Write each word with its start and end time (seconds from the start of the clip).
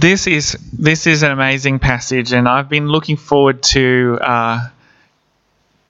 this 0.00 0.26
is 0.26 0.56
this 0.72 1.06
is 1.06 1.22
an 1.22 1.30
amazing 1.30 1.78
passage, 1.78 2.32
and 2.32 2.48
I've 2.48 2.68
been 2.68 2.88
looking 2.88 3.16
forward 3.16 3.62
to 3.74 4.18
uh, 4.20 4.68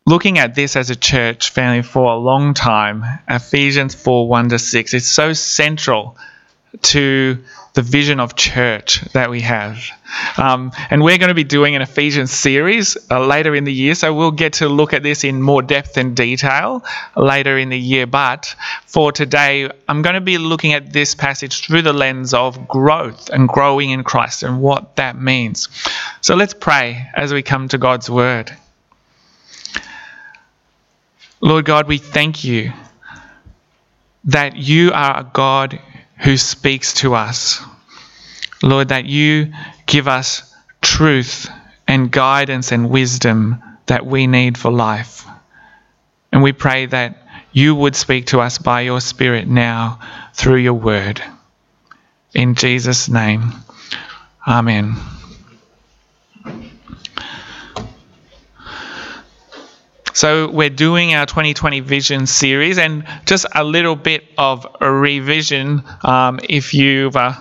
looking 0.06 0.38
at 0.38 0.54
this 0.54 0.76
as 0.76 0.90
a 0.90 0.96
church 0.96 1.50
family 1.50 1.82
for 1.82 2.12
a 2.12 2.16
long 2.16 2.54
time. 2.54 3.04
Ephesians 3.28 3.94
four 3.94 4.28
one 4.28 4.48
to 4.48 4.58
six. 4.58 4.94
It's 4.94 5.06
so 5.06 5.32
central 5.32 6.16
to 6.82 7.38
the 7.74 7.82
vision 7.82 8.18
of 8.18 8.34
church 8.34 9.00
that 9.12 9.30
we 9.30 9.40
have. 9.40 9.78
Um, 10.36 10.72
and 10.90 11.02
we're 11.02 11.18
going 11.18 11.28
to 11.28 11.34
be 11.34 11.44
doing 11.44 11.76
an 11.76 11.82
Ephesians 11.82 12.32
series 12.32 12.96
uh, 13.10 13.24
later 13.24 13.54
in 13.54 13.64
the 13.64 13.72
year, 13.72 13.94
so 13.94 14.12
we'll 14.12 14.32
get 14.32 14.54
to 14.54 14.68
look 14.68 14.92
at 14.92 15.02
this 15.02 15.22
in 15.22 15.40
more 15.40 15.62
depth 15.62 15.96
and 15.96 16.16
detail 16.16 16.84
later 17.16 17.56
in 17.56 17.68
the 17.68 17.78
year. 17.78 18.06
But 18.06 18.54
for 18.86 19.12
today, 19.12 19.70
I'm 19.88 20.02
going 20.02 20.14
to 20.14 20.20
be 20.20 20.38
looking 20.38 20.72
at 20.72 20.92
this 20.92 21.14
passage 21.14 21.64
through 21.64 21.82
the 21.82 21.92
lens 21.92 22.34
of 22.34 22.66
growth 22.66 23.30
and 23.30 23.48
growing 23.48 23.90
in 23.90 24.02
Christ 24.02 24.42
and 24.42 24.60
what 24.60 24.96
that 24.96 25.20
means. 25.20 25.68
So 26.20 26.34
let's 26.34 26.54
pray 26.54 27.08
as 27.14 27.32
we 27.32 27.42
come 27.42 27.68
to 27.68 27.78
God's 27.78 28.10
word. 28.10 28.56
Lord 31.40 31.64
God, 31.64 31.86
we 31.86 31.98
thank 31.98 32.42
you 32.42 32.72
that 34.24 34.56
you 34.56 34.90
are 34.92 35.20
a 35.20 35.30
God 35.32 35.78
who 36.20 36.36
speaks 36.36 36.94
to 36.94 37.14
us. 37.14 37.60
Lord, 38.62 38.88
that 38.88 39.06
you 39.06 39.52
give 39.86 40.08
us 40.08 40.54
truth 40.82 41.48
and 41.86 42.10
guidance 42.10 42.72
and 42.72 42.90
wisdom 42.90 43.62
that 43.86 44.04
we 44.04 44.26
need 44.26 44.58
for 44.58 44.70
life. 44.70 45.24
And 46.32 46.42
we 46.42 46.52
pray 46.52 46.86
that 46.86 47.26
you 47.52 47.74
would 47.74 47.96
speak 47.96 48.26
to 48.26 48.40
us 48.40 48.58
by 48.58 48.82
your 48.82 49.00
Spirit 49.00 49.48
now 49.48 50.00
through 50.34 50.58
your 50.58 50.74
word. 50.74 51.22
In 52.34 52.54
Jesus' 52.54 53.08
name, 53.08 53.52
Amen. 54.46 55.17
So, 60.18 60.50
we're 60.50 60.68
doing 60.68 61.14
our 61.14 61.26
2020 61.26 61.78
Vision 61.78 62.26
series, 62.26 62.76
and 62.76 63.04
just 63.24 63.46
a 63.54 63.62
little 63.62 63.94
bit 63.94 64.24
of 64.36 64.66
a 64.80 64.90
revision 64.90 65.84
um, 66.02 66.40
if 66.42 66.74
you've 66.74 67.14
uh, 67.14 67.34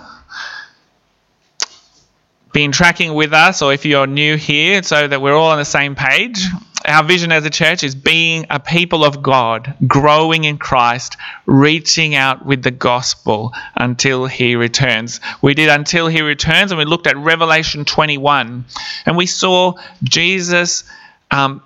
been 2.52 2.70
tracking 2.70 3.14
with 3.14 3.32
us 3.32 3.62
or 3.62 3.72
if 3.72 3.84
you're 3.84 4.06
new 4.06 4.36
here, 4.36 4.80
so 4.84 5.08
that 5.08 5.20
we're 5.20 5.34
all 5.34 5.50
on 5.50 5.58
the 5.58 5.64
same 5.64 5.96
page. 5.96 6.40
Our 6.86 7.02
vision 7.02 7.32
as 7.32 7.44
a 7.44 7.50
church 7.50 7.82
is 7.82 7.96
being 7.96 8.46
a 8.48 8.60
people 8.60 9.04
of 9.04 9.24
God, 9.24 9.74
growing 9.88 10.44
in 10.44 10.56
Christ, 10.56 11.16
reaching 11.46 12.14
out 12.14 12.46
with 12.46 12.62
the 12.62 12.70
gospel 12.70 13.54
until 13.74 14.26
He 14.26 14.54
returns. 14.54 15.18
We 15.42 15.54
did 15.54 15.68
until 15.68 16.06
He 16.06 16.22
returns, 16.22 16.70
and 16.70 16.78
we 16.78 16.84
looked 16.84 17.08
at 17.08 17.16
Revelation 17.16 17.84
21, 17.84 18.66
and 19.04 19.16
we 19.16 19.26
saw 19.26 19.74
Jesus. 20.04 20.84
Um, 21.32 21.60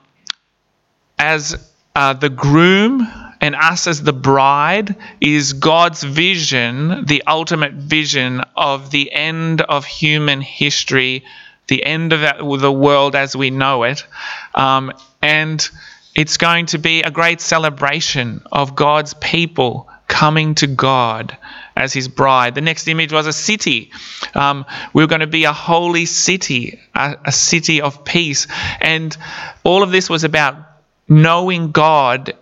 as 1.22 1.56
uh, 1.94 2.14
the 2.14 2.28
groom 2.28 3.06
and 3.40 3.54
us 3.54 3.86
as 3.86 4.02
the 4.02 4.12
bride 4.12 4.96
is 5.20 5.52
God's 5.52 6.02
vision, 6.02 7.04
the 7.04 7.22
ultimate 7.28 7.74
vision 7.74 8.40
of 8.56 8.90
the 8.90 9.12
end 9.12 9.60
of 9.60 9.84
human 9.84 10.40
history, 10.40 11.24
the 11.68 11.84
end 11.84 12.12
of 12.12 12.60
the 12.60 12.72
world 12.72 13.14
as 13.14 13.36
we 13.36 13.50
know 13.50 13.84
it. 13.84 14.04
Um, 14.52 14.92
and 15.22 15.68
it's 16.16 16.38
going 16.38 16.66
to 16.66 16.78
be 16.78 17.02
a 17.02 17.10
great 17.12 17.40
celebration 17.40 18.42
of 18.50 18.74
God's 18.74 19.14
people 19.14 19.88
coming 20.08 20.56
to 20.56 20.66
God 20.66 21.36
as 21.76 21.92
his 21.92 22.08
bride. 22.08 22.56
The 22.56 22.60
next 22.60 22.88
image 22.88 23.12
was 23.12 23.28
a 23.28 23.32
city. 23.32 23.92
Um, 24.34 24.66
we 24.92 25.04
are 25.04 25.06
going 25.06 25.20
to 25.20 25.28
be 25.28 25.44
a 25.44 25.52
holy 25.52 26.06
city, 26.06 26.80
a, 26.94 27.16
a 27.26 27.32
city 27.32 27.80
of 27.80 28.04
peace. 28.04 28.48
And 28.80 29.16
all 29.62 29.84
of 29.84 29.92
this 29.92 30.10
was 30.10 30.24
about 30.24 30.71
knowing 31.12 31.72
God 31.72 32.34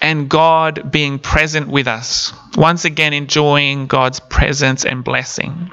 and 0.00 0.28
God 0.28 0.92
being 0.92 1.18
present 1.18 1.68
with 1.68 1.88
us. 1.88 2.32
Once 2.56 2.84
again, 2.84 3.14
enjoying 3.14 3.86
God's 3.86 4.20
presence 4.20 4.84
and 4.84 5.02
blessing. 5.02 5.70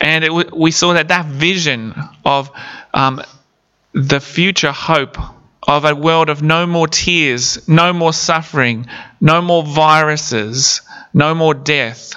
And 0.00 0.24
it, 0.24 0.56
we 0.56 0.70
saw 0.70 0.92
that 0.94 1.08
that 1.08 1.26
vision 1.26 1.94
of 2.24 2.50
um, 2.92 3.22
the 3.92 4.20
future 4.20 4.72
hope 4.72 5.16
of 5.66 5.84
a 5.84 5.94
world 5.94 6.28
of 6.28 6.42
no 6.42 6.66
more 6.66 6.88
tears, 6.88 7.66
no 7.68 7.92
more 7.92 8.12
suffering, 8.12 8.86
no 9.20 9.40
more 9.40 9.62
viruses, 9.62 10.82
no 11.14 11.34
more 11.34 11.54
death 11.54 12.14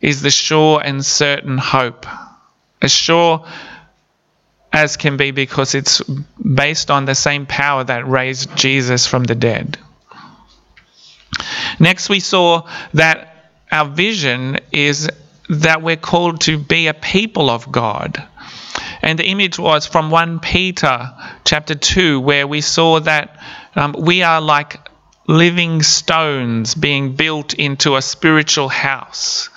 is 0.00 0.22
the 0.22 0.30
sure 0.30 0.80
and 0.82 1.04
certain 1.04 1.58
hope. 1.58 2.06
A 2.82 2.88
sure 2.88 3.46
as 4.74 4.96
can 4.96 5.16
be 5.16 5.30
because 5.30 5.76
it's 5.76 6.02
based 6.02 6.90
on 6.90 7.04
the 7.04 7.14
same 7.14 7.46
power 7.46 7.84
that 7.84 8.08
raised 8.08 8.54
Jesus 8.56 9.06
from 9.06 9.22
the 9.22 9.36
dead. 9.36 9.78
Next, 11.78 12.08
we 12.08 12.18
saw 12.18 12.68
that 12.92 13.52
our 13.70 13.88
vision 13.88 14.58
is 14.72 15.08
that 15.48 15.80
we're 15.80 15.96
called 15.96 16.40
to 16.42 16.58
be 16.58 16.88
a 16.88 16.94
people 16.94 17.50
of 17.50 17.70
God. 17.70 18.20
And 19.00 19.16
the 19.16 19.26
image 19.26 19.60
was 19.60 19.86
from 19.86 20.10
1 20.10 20.40
Peter 20.40 21.12
chapter 21.44 21.76
2, 21.76 22.20
where 22.20 22.46
we 22.48 22.60
saw 22.60 22.98
that 22.98 23.38
um, 23.76 23.94
we 23.96 24.24
are 24.24 24.40
like 24.40 24.88
living 25.28 25.82
stones 25.82 26.74
being 26.74 27.14
built 27.14 27.54
into 27.54 27.94
a 27.94 28.02
spiritual 28.02 28.68
house. 28.68 29.50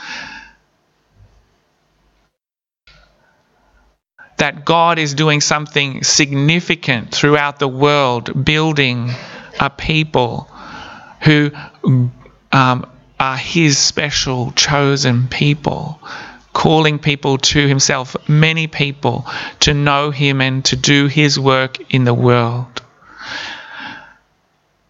That 4.37 4.65
God 4.65 4.99
is 4.99 5.13
doing 5.13 5.41
something 5.41 6.03
significant 6.03 7.13
throughout 7.13 7.59
the 7.59 7.67
world, 7.67 8.45
building 8.45 9.09
a 9.59 9.69
people 9.69 10.49
who 11.21 11.51
um, 12.51 12.89
are 13.19 13.37
His 13.37 13.77
special 13.77 14.51
chosen 14.51 15.27
people, 15.27 15.99
calling 16.53 16.99
people 16.99 17.39
to 17.39 17.67
Himself, 17.67 18.15
many 18.29 18.67
people 18.67 19.25
to 19.61 19.73
know 19.73 20.11
Him 20.11 20.39
and 20.41 20.63
to 20.65 20.75
do 20.75 21.07
His 21.07 21.39
work 21.39 21.77
in 21.91 22.03
the 22.03 22.13
world. 22.13 22.81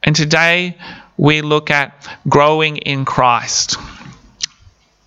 And 0.04 0.16
today 0.16 0.78
we 1.16 1.42
look 1.42 1.72
at 1.72 2.08
growing 2.28 2.78
in 2.78 3.06
Christ. 3.06 3.78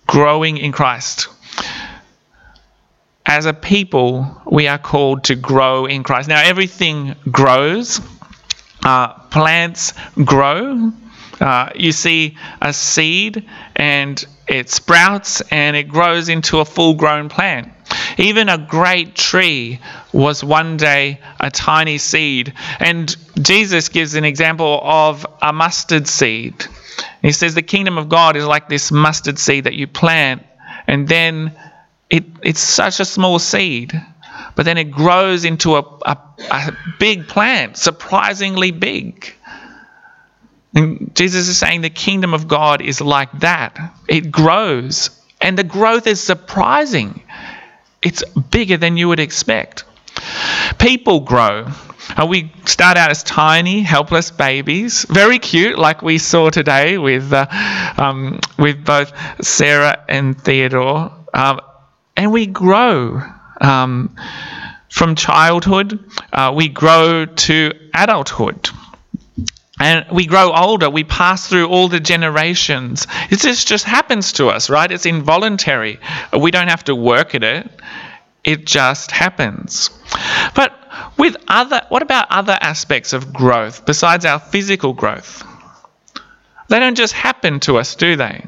Growing 0.07 0.57
in 0.57 0.71
Christ 0.71 1.29
as 3.31 3.45
a 3.45 3.53
people, 3.53 4.41
we 4.45 4.67
are 4.67 4.77
called 4.77 5.23
to 5.23 5.35
grow 5.35 5.85
in 5.85 6.03
Christ. 6.03 6.27
Now, 6.27 6.41
everything 6.43 7.15
grows, 7.31 8.01
uh, 8.83 9.13
plants 9.29 9.93
grow. 10.25 10.91
Uh, 11.39 11.69
you 11.73 11.93
see 11.93 12.37
a 12.61 12.73
seed 12.73 13.47
and 13.75 14.23
it 14.47 14.69
sprouts 14.69 15.41
and 15.49 15.75
it 15.77 15.87
grows 15.87 16.27
into 16.27 16.59
a 16.59 16.65
full 16.65 16.93
grown 16.93 17.29
plant. 17.29 17.71
Even 18.17 18.49
a 18.49 18.57
great 18.57 19.15
tree 19.15 19.79
was 20.11 20.43
one 20.43 20.75
day 20.75 21.19
a 21.39 21.49
tiny 21.49 21.97
seed. 21.97 22.53
And 22.79 23.15
Jesus 23.41 23.87
gives 23.87 24.13
an 24.15 24.25
example 24.25 24.81
of 24.83 25.25
a 25.41 25.53
mustard 25.53 26.05
seed. 26.07 26.65
He 27.21 27.31
says 27.31 27.55
the 27.55 27.61
kingdom 27.61 27.97
of 27.97 28.09
God 28.09 28.35
is 28.35 28.45
like 28.45 28.67
this 28.67 28.91
mustard 28.91 29.39
seed 29.39 29.63
that 29.63 29.73
you 29.73 29.87
plant 29.87 30.43
and 30.85 31.07
then 31.07 31.53
it's 32.43 32.59
such 32.59 32.99
a 32.99 33.05
small 33.05 33.39
seed, 33.39 33.93
but 34.55 34.65
then 34.65 34.77
it 34.77 34.91
grows 34.91 35.45
into 35.45 35.75
a, 35.75 35.81
a, 36.01 36.17
a 36.51 36.77
big 36.99 37.27
plant, 37.27 37.77
surprisingly 37.77 38.71
big. 38.71 39.33
And 40.73 41.13
Jesus 41.15 41.47
is 41.47 41.57
saying 41.57 41.81
the 41.81 41.89
kingdom 41.89 42.33
of 42.33 42.47
God 42.47 42.81
is 42.81 43.01
like 43.01 43.31
that. 43.39 43.77
It 44.07 44.31
grows, 44.31 45.09
and 45.39 45.57
the 45.57 45.63
growth 45.63 46.07
is 46.07 46.21
surprising. 46.21 47.21
It's 48.01 48.23
bigger 48.23 48.77
than 48.77 48.97
you 48.97 49.09
would 49.09 49.19
expect. 49.19 49.83
People 50.79 51.21
grow. 51.21 51.67
Uh, 52.17 52.25
we 52.25 52.51
start 52.65 52.97
out 52.97 53.11
as 53.11 53.23
tiny, 53.23 53.81
helpless 53.81 54.31
babies, 54.31 55.05
very 55.09 55.39
cute, 55.39 55.77
like 55.77 56.01
we 56.01 56.17
saw 56.17 56.49
today 56.49 56.97
with 56.97 57.31
uh, 57.31 57.45
um, 57.97 58.39
with 58.57 58.83
both 58.83 59.13
Sarah 59.45 60.03
and 60.09 60.39
Theodore. 60.41 61.11
Um, 61.33 61.61
and 62.15 62.31
we 62.31 62.45
grow 62.45 63.21
um, 63.59 64.15
from 64.89 65.15
childhood, 65.15 65.99
uh, 66.33 66.53
we 66.55 66.67
grow 66.67 67.25
to 67.25 67.71
adulthood. 67.93 68.69
And 69.79 70.05
we 70.11 70.27
grow 70.27 70.51
older, 70.53 70.89
we 70.91 71.03
pass 71.03 71.47
through 71.47 71.67
all 71.67 71.87
the 71.87 71.99
generations. 71.99 73.07
It 73.31 73.39
just, 73.39 73.67
just 73.67 73.83
happens 73.83 74.33
to 74.33 74.49
us, 74.49 74.69
right? 74.69 74.91
It's 74.91 75.07
involuntary. 75.07 75.99
We 76.37 76.51
don't 76.51 76.67
have 76.67 76.83
to 76.83 76.95
work 76.95 77.33
at 77.33 77.43
it, 77.43 77.67
it 78.43 78.65
just 78.65 79.11
happens. 79.11 79.89
But 80.55 80.77
with 81.17 81.35
other, 81.47 81.81
what 81.89 82.03
about 82.03 82.27
other 82.29 82.57
aspects 82.59 83.13
of 83.13 83.33
growth 83.33 83.85
besides 83.85 84.25
our 84.25 84.39
physical 84.39 84.93
growth? 84.93 85.43
They 86.69 86.79
don't 86.79 86.95
just 86.95 87.13
happen 87.13 87.59
to 87.61 87.77
us, 87.77 87.95
do 87.95 88.15
they? 88.15 88.45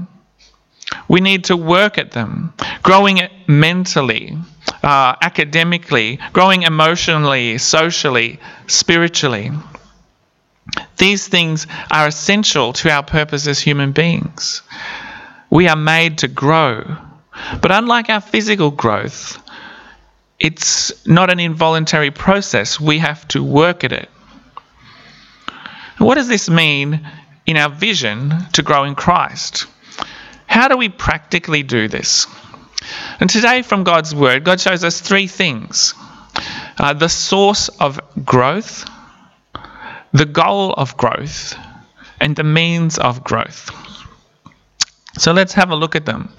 We 1.07 1.21
need 1.21 1.45
to 1.45 1.57
work 1.57 1.97
at 1.97 2.11
them, 2.11 2.53
growing 2.81 3.21
mentally, 3.47 4.37
uh, 4.83 5.15
academically, 5.21 6.19
growing 6.33 6.63
emotionally, 6.63 7.57
socially, 7.57 8.39
spiritually. 8.67 9.51
These 10.97 11.27
things 11.27 11.67
are 11.91 12.07
essential 12.07 12.73
to 12.73 12.89
our 12.89 13.03
purpose 13.03 13.47
as 13.47 13.59
human 13.59 13.91
beings. 13.91 14.61
We 15.49 15.67
are 15.67 15.75
made 15.75 16.19
to 16.19 16.27
grow. 16.27 16.97
But 17.61 17.71
unlike 17.71 18.09
our 18.09 18.21
physical 18.21 18.71
growth, 18.71 19.41
it's 20.39 21.05
not 21.05 21.31
an 21.31 21.39
involuntary 21.39 22.11
process. 22.11 22.79
We 22.79 22.99
have 22.99 23.27
to 23.29 23.43
work 23.43 23.83
at 23.83 23.91
it. 23.91 24.09
What 25.97 26.15
does 26.15 26.27
this 26.27 26.49
mean 26.49 27.07
in 27.45 27.57
our 27.57 27.69
vision 27.69 28.33
to 28.53 28.61
grow 28.61 28.83
in 28.83 28.95
Christ? 28.95 29.67
How 30.53 30.67
do 30.67 30.77
we 30.77 30.87
practically 30.87 31.63
do 31.63 31.87
this? 31.87 32.27
And 33.19 33.27
today, 33.27 33.63
from 33.63 33.83
God's 33.83 34.13
Word, 34.13 34.43
God 34.43 34.61
shows 34.61 34.83
us 34.83 35.01
three 35.01 35.25
things 35.25 35.95
uh, 36.77 36.93
the 36.93 37.09
source 37.09 37.69
of 37.69 37.99
growth, 38.23 38.87
the 40.11 40.25
goal 40.25 40.71
of 40.73 40.95
growth, 40.95 41.55
and 42.21 42.35
the 42.35 42.43
means 42.43 42.99
of 42.99 43.23
growth. 43.23 43.71
So 45.17 45.31
let's 45.31 45.53
have 45.53 45.71
a 45.71 45.75
look 45.75 45.95
at 45.95 46.05
them. 46.05 46.29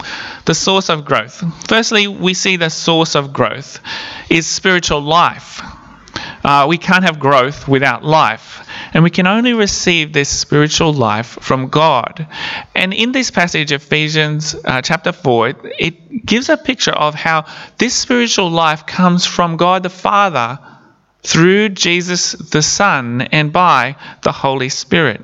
The 0.44 0.54
source 0.54 0.90
of 0.90 1.04
growth. 1.04 1.42
Firstly, 1.66 2.06
we 2.06 2.34
see 2.34 2.54
the 2.54 2.70
source 2.70 3.16
of 3.16 3.32
growth 3.32 3.80
is 4.30 4.46
spiritual 4.46 5.00
life. 5.00 5.60
Uh, 6.44 6.66
we 6.68 6.76
can't 6.76 7.04
have 7.04 7.18
growth 7.18 7.66
without 7.66 8.04
life. 8.04 8.68
And 8.92 9.02
we 9.02 9.10
can 9.10 9.26
only 9.26 9.54
receive 9.54 10.12
this 10.12 10.28
spiritual 10.28 10.92
life 10.92 11.38
from 11.40 11.68
God. 11.68 12.26
And 12.74 12.92
in 12.92 13.12
this 13.12 13.30
passage, 13.30 13.72
Ephesians 13.72 14.54
uh, 14.64 14.82
chapter 14.82 15.12
4, 15.12 15.48
it, 15.48 15.56
it 15.78 16.26
gives 16.26 16.50
a 16.50 16.56
picture 16.56 16.92
of 16.92 17.14
how 17.14 17.46
this 17.78 17.94
spiritual 17.94 18.50
life 18.50 18.84
comes 18.86 19.24
from 19.24 19.56
God 19.56 19.82
the 19.82 19.90
Father 19.90 20.58
through 21.22 21.70
Jesus 21.70 22.32
the 22.32 22.62
Son 22.62 23.22
and 23.22 23.52
by 23.52 23.96
the 24.22 24.32
Holy 24.32 24.68
Spirit. 24.68 25.22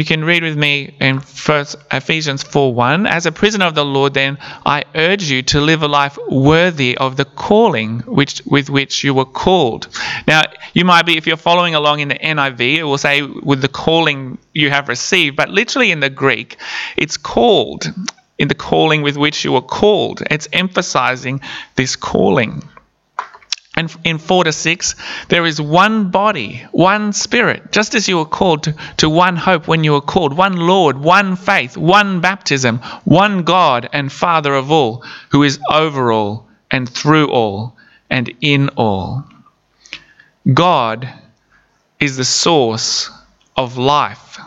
You 0.00 0.06
can 0.06 0.24
read 0.24 0.42
with 0.42 0.56
me 0.56 0.94
in 0.98 1.20
first 1.20 1.76
Ephesians 1.92 2.42
4:1. 2.42 3.06
As 3.06 3.26
a 3.26 3.32
prisoner 3.32 3.66
of 3.66 3.74
the 3.74 3.84
Lord, 3.84 4.14
then 4.14 4.38
I 4.64 4.84
urge 4.94 5.24
you 5.24 5.42
to 5.52 5.60
live 5.60 5.82
a 5.82 5.88
life 5.88 6.16
worthy 6.30 6.96
of 6.96 7.18
the 7.18 7.26
calling 7.26 7.98
which 8.06 8.40
with 8.46 8.70
which 8.70 9.04
you 9.04 9.12
were 9.12 9.26
called. 9.26 9.88
Now, 10.26 10.40
you 10.72 10.86
might 10.86 11.04
be, 11.04 11.18
if 11.18 11.26
you're 11.26 11.36
following 11.36 11.74
along 11.74 12.00
in 12.00 12.08
the 12.08 12.14
NIV, 12.14 12.78
it 12.78 12.84
will 12.84 12.96
say 12.96 13.20
with 13.20 13.60
the 13.60 13.68
calling 13.68 14.38
you 14.54 14.70
have 14.70 14.88
received, 14.88 15.36
but 15.36 15.50
literally 15.50 15.90
in 15.90 16.00
the 16.00 16.08
Greek, 16.08 16.56
it's 16.96 17.18
called 17.18 17.92
in 18.38 18.48
the 18.48 18.54
calling 18.54 19.02
with 19.02 19.18
which 19.18 19.44
you 19.44 19.52
were 19.52 19.68
called. 19.80 20.22
It's 20.30 20.48
emphasizing 20.54 21.42
this 21.76 21.94
calling. 21.94 22.62
And 23.80 23.96
in 24.04 24.18
4 24.18 24.44
to 24.44 24.52
6, 24.52 24.94
there 25.30 25.46
is 25.46 25.58
one 25.58 26.10
body, 26.10 26.66
one 26.70 27.14
spirit, 27.14 27.72
just 27.72 27.94
as 27.94 28.08
you 28.08 28.18
were 28.18 28.26
called 28.26 28.64
to, 28.64 28.74
to 28.98 29.08
one 29.08 29.36
hope 29.36 29.66
when 29.66 29.84
you 29.84 29.92
were 29.92 30.02
called, 30.02 30.36
one 30.36 30.56
Lord, 30.56 30.98
one 30.98 31.34
faith, 31.34 31.78
one 31.78 32.20
baptism, 32.20 32.80
one 33.04 33.42
God 33.44 33.88
and 33.90 34.12
Father 34.12 34.52
of 34.52 34.70
all, 34.70 35.02
who 35.30 35.44
is 35.44 35.58
over 35.70 36.12
all 36.12 36.46
and 36.70 36.86
through 36.86 37.28
all 37.28 37.78
and 38.10 38.30
in 38.42 38.68
all. 38.76 39.24
God 40.52 41.10
is 41.98 42.18
the 42.18 42.24
source 42.26 43.10
of 43.56 43.78
life. 43.78 44.38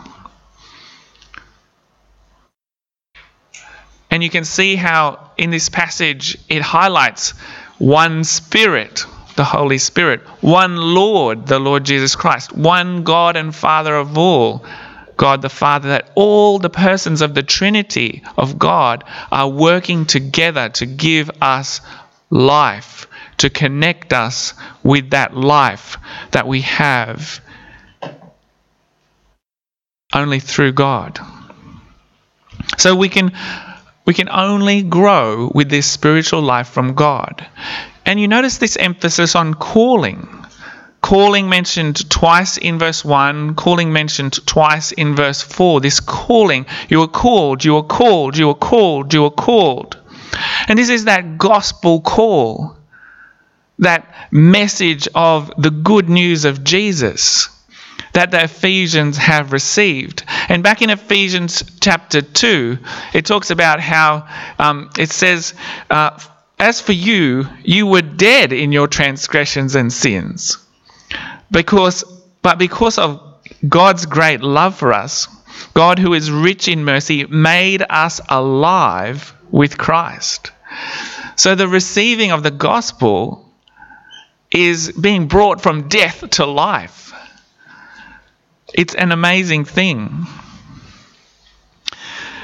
And 4.12 4.22
you 4.22 4.30
can 4.30 4.44
see 4.44 4.76
how 4.76 5.32
in 5.36 5.50
this 5.50 5.70
passage 5.70 6.38
it 6.48 6.62
highlights 6.62 7.30
one 7.78 8.22
spirit 8.22 9.06
the 9.36 9.44
Holy 9.44 9.78
Spirit, 9.78 10.20
one 10.40 10.76
Lord, 10.76 11.46
the 11.46 11.58
Lord 11.58 11.84
Jesus 11.84 12.16
Christ, 12.16 12.52
one 12.52 13.02
God 13.02 13.36
and 13.36 13.54
Father 13.54 13.94
of 13.94 14.16
all, 14.16 14.64
God 15.16 15.42
the 15.42 15.48
Father, 15.48 15.90
that 15.90 16.10
all 16.14 16.58
the 16.58 16.70
persons 16.70 17.20
of 17.20 17.34
the 17.34 17.42
Trinity 17.42 18.22
of 18.36 18.58
God 18.58 19.04
are 19.30 19.48
working 19.48 20.06
together 20.06 20.68
to 20.70 20.86
give 20.86 21.30
us 21.40 21.80
life, 22.30 23.06
to 23.38 23.50
connect 23.50 24.12
us 24.12 24.54
with 24.82 25.10
that 25.10 25.36
life 25.36 25.96
that 26.32 26.46
we 26.46 26.62
have 26.62 27.40
only 30.14 30.40
through 30.40 30.72
God. 30.72 31.18
So 32.78 32.94
we 32.94 33.08
can 33.08 33.32
we 34.06 34.14
can 34.14 34.28
only 34.28 34.82
grow 34.82 35.50
with 35.54 35.70
this 35.70 35.90
spiritual 35.90 36.42
life 36.42 36.68
from 36.68 36.94
God. 36.94 37.46
And 38.06 38.20
you 38.20 38.28
notice 38.28 38.58
this 38.58 38.76
emphasis 38.76 39.34
on 39.34 39.54
calling. 39.54 40.44
Calling 41.00 41.48
mentioned 41.48 42.08
twice 42.10 42.56
in 42.56 42.78
verse 42.78 43.04
1, 43.04 43.54
calling 43.56 43.92
mentioned 43.92 44.46
twice 44.46 44.92
in 44.92 45.14
verse 45.14 45.42
4. 45.42 45.80
This 45.80 46.00
calling, 46.00 46.66
you 46.88 47.02
are 47.02 47.08
called, 47.08 47.64
you 47.64 47.76
are 47.76 47.82
called, 47.82 48.38
you 48.38 48.48
are 48.50 48.54
called, 48.54 49.12
you 49.12 49.24
are 49.24 49.30
called. 49.30 49.98
And 50.66 50.78
this 50.78 50.88
is 50.88 51.04
that 51.04 51.36
gospel 51.36 52.00
call, 52.00 52.76
that 53.78 54.28
message 54.30 55.08
of 55.14 55.52
the 55.58 55.70
good 55.70 56.08
news 56.08 56.44
of 56.44 56.64
Jesus 56.64 57.50
that 58.14 58.30
the 58.30 58.44
Ephesians 58.44 59.16
have 59.16 59.52
received. 59.52 60.24
And 60.48 60.62
back 60.62 60.82
in 60.82 60.90
Ephesians 60.90 61.64
chapter 61.80 62.22
2, 62.22 62.78
it 63.12 63.26
talks 63.26 63.50
about 63.50 63.80
how 63.80 64.28
um, 64.58 64.90
it 64.96 65.10
says, 65.10 65.52
uh, 65.90 66.18
as 66.58 66.80
for 66.80 66.92
you, 66.92 67.48
you 67.62 67.86
were 67.86 68.02
dead 68.02 68.52
in 68.52 68.72
your 68.72 68.86
transgressions 68.86 69.74
and 69.74 69.92
sins. 69.92 70.58
Because, 71.50 72.04
but 72.42 72.58
because 72.58 72.98
of 72.98 73.20
God's 73.68 74.06
great 74.06 74.40
love 74.40 74.76
for 74.76 74.92
us, 74.92 75.28
God, 75.74 75.98
who 75.98 76.14
is 76.14 76.30
rich 76.30 76.68
in 76.68 76.84
mercy, 76.84 77.26
made 77.26 77.82
us 77.88 78.20
alive 78.28 79.34
with 79.50 79.78
Christ. 79.78 80.50
So 81.36 81.54
the 81.54 81.68
receiving 81.68 82.32
of 82.32 82.42
the 82.42 82.50
gospel 82.50 83.52
is 84.50 84.92
being 84.92 85.26
brought 85.26 85.60
from 85.60 85.88
death 85.88 86.28
to 86.30 86.46
life. 86.46 87.12
It's 88.72 88.94
an 88.94 89.12
amazing 89.12 89.64
thing. 89.64 90.26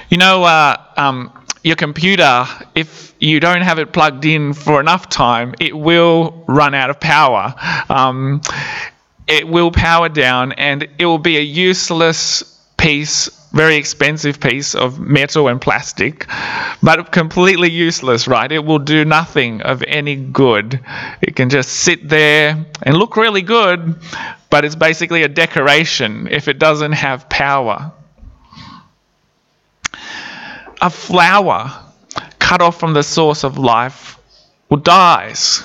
You 0.08 0.18
know, 0.18 0.42
uh, 0.42 0.76
um, 0.96 1.32
your 1.62 1.76
computer, 1.76 2.46
if 2.74 3.14
you 3.20 3.40
don't 3.40 3.62
have 3.62 3.78
it 3.78 3.92
plugged 3.92 4.24
in 4.24 4.54
for 4.54 4.80
enough 4.80 5.08
time, 5.08 5.54
it 5.60 5.76
will 5.76 6.44
run 6.48 6.74
out 6.74 6.90
of 6.90 6.98
power. 6.98 7.54
Um, 7.88 8.40
it 9.26 9.46
will 9.46 9.70
power 9.70 10.08
down 10.08 10.52
and 10.52 10.88
it 10.98 11.06
will 11.06 11.18
be 11.18 11.36
a 11.36 11.42
useless 11.42 12.42
piece, 12.76 13.28
very 13.52 13.76
expensive 13.76 14.40
piece 14.40 14.74
of 14.74 14.98
metal 14.98 15.48
and 15.48 15.60
plastic, 15.60 16.26
but 16.82 17.12
completely 17.12 17.70
useless, 17.70 18.26
right? 18.26 18.50
It 18.50 18.64
will 18.64 18.78
do 18.78 19.04
nothing 19.04 19.60
of 19.60 19.82
any 19.82 20.16
good. 20.16 20.80
It 21.20 21.36
can 21.36 21.50
just 21.50 21.70
sit 21.70 22.08
there 22.08 22.64
and 22.82 22.96
look 22.96 23.16
really 23.16 23.42
good, 23.42 23.96
but 24.48 24.64
it's 24.64 24.76
basically 24.76 25.22
a 25.22 25.28
decoration 25.28 26.26
if 26.30 26.48
it 26.48 26.58
doesn't 26.58 26.92
have 26.92 27.28
power 27.28 27.92
a 30.80 30.90
flower 30.90 31.70
cut 32.38 32.62
off 32.62 32.80
from 32.80 32.94
the 32.94 33.02
source 33.02 33.44
of 33.44 33.58
life 33.58 34.18
will 34.68 34.78
dies. 34.78 35.62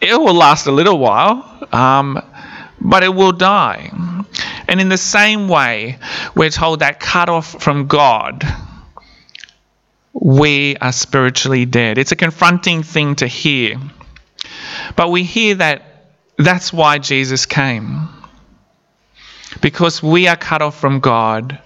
It 0.00 0.18
will 0.18 0.34
last 0.34 0.66
a 0.66 0.72
little 0.72 0.98
while, 0.98 1.68
um, 1.72 2.22
but 2.80 3.02
it 3.02 3.14
will 3.14 3.32
die. 3.32 3.90
And 4.68 4.80
in 4.80 4.88
the 4.88 4.98
same 4.98 5.48
way, 5.48 5.98
we're 6.34 6.50
told 6.50 6.80
that 6.80 7.00
cut 7.00 7.28
off 7.28 7.62
from 7.62 7.88
God, 7.88 8.44
we 10.12 10.76
are 10.76 10.92
spiritually 10.92 11.64
dead. 11.66 11.98
It's 11.98 12.12
a 12.12 12.16
confronting 12.16 12.82
thing 12.82 13.16
to 13.16 13.26
hear. 13.26 13.80
But 14.96 15.10
we 15.10 15.24
hear 15.24 15.56
that 15.56 15.82
that's 16.36 16.72
why 16.72 16.98
Jesus 16.98 17.46
came. 17.46 18.08
Because 19.60 20.02
we 20.02 20.28
are 20.28 20.36
cut 20.36 20.62
off 20.62 20.80
from 20.80 21.00
God 21.00 21.58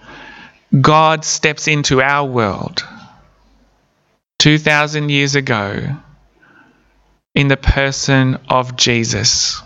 God 0.80 1.24
steps 1.24 1.68
into 1.68 2.02
our 2.02 2.28
world 2.28 2.84
2,000 4.40 5.08
years 5.08 5.36
ago 5.36 5.96
in 7.34 7.46
the 7.48 7.56
person 7.56 8.38
of 8.48 8.76
Jesus. 8.76 9.62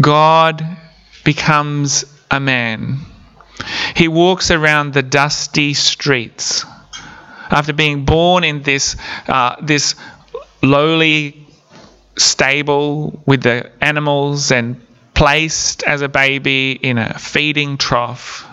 God 0.00 0.64
becomes 1.24 2.04
a 2.30 2.38
man. 2.38 2.98
He 3.96 4.06
walks 4.06 4.52
around 4.52 4.92
the 4.92 5.02
dusty 5.02 5.74
streets 5.74 6.64
after 7.50 7.72
being 7.72 8.04
born 8.04 8.44
in 8.44 8.62
this, 8.62 8.96
uh, 9.26 9.56
this 9.60 9.96
lowly 10.62 11.46
stable 12.16 13.22
with 13.26 13.42
the 13.42 13.72
animals 13.80 14.52
and 14.52 14.80
placed 15.14 15.82
as 15.82 16.00
a 16.02 16.08
baby 16.08 16.72
in 16.72 16.98
a 16.98 17.18
feeding 17.18 17.76
trough 17.76 18.47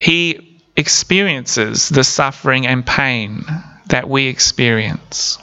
He 0.00 0.60
experiences 0.76 1.90
the 1.90 2.04
suffering 2.04 2.66
and 2.66 2.86
pain 2.86 3.44
that 3.86 4.08
we 4.08 4.26
experience. 4.28 5.38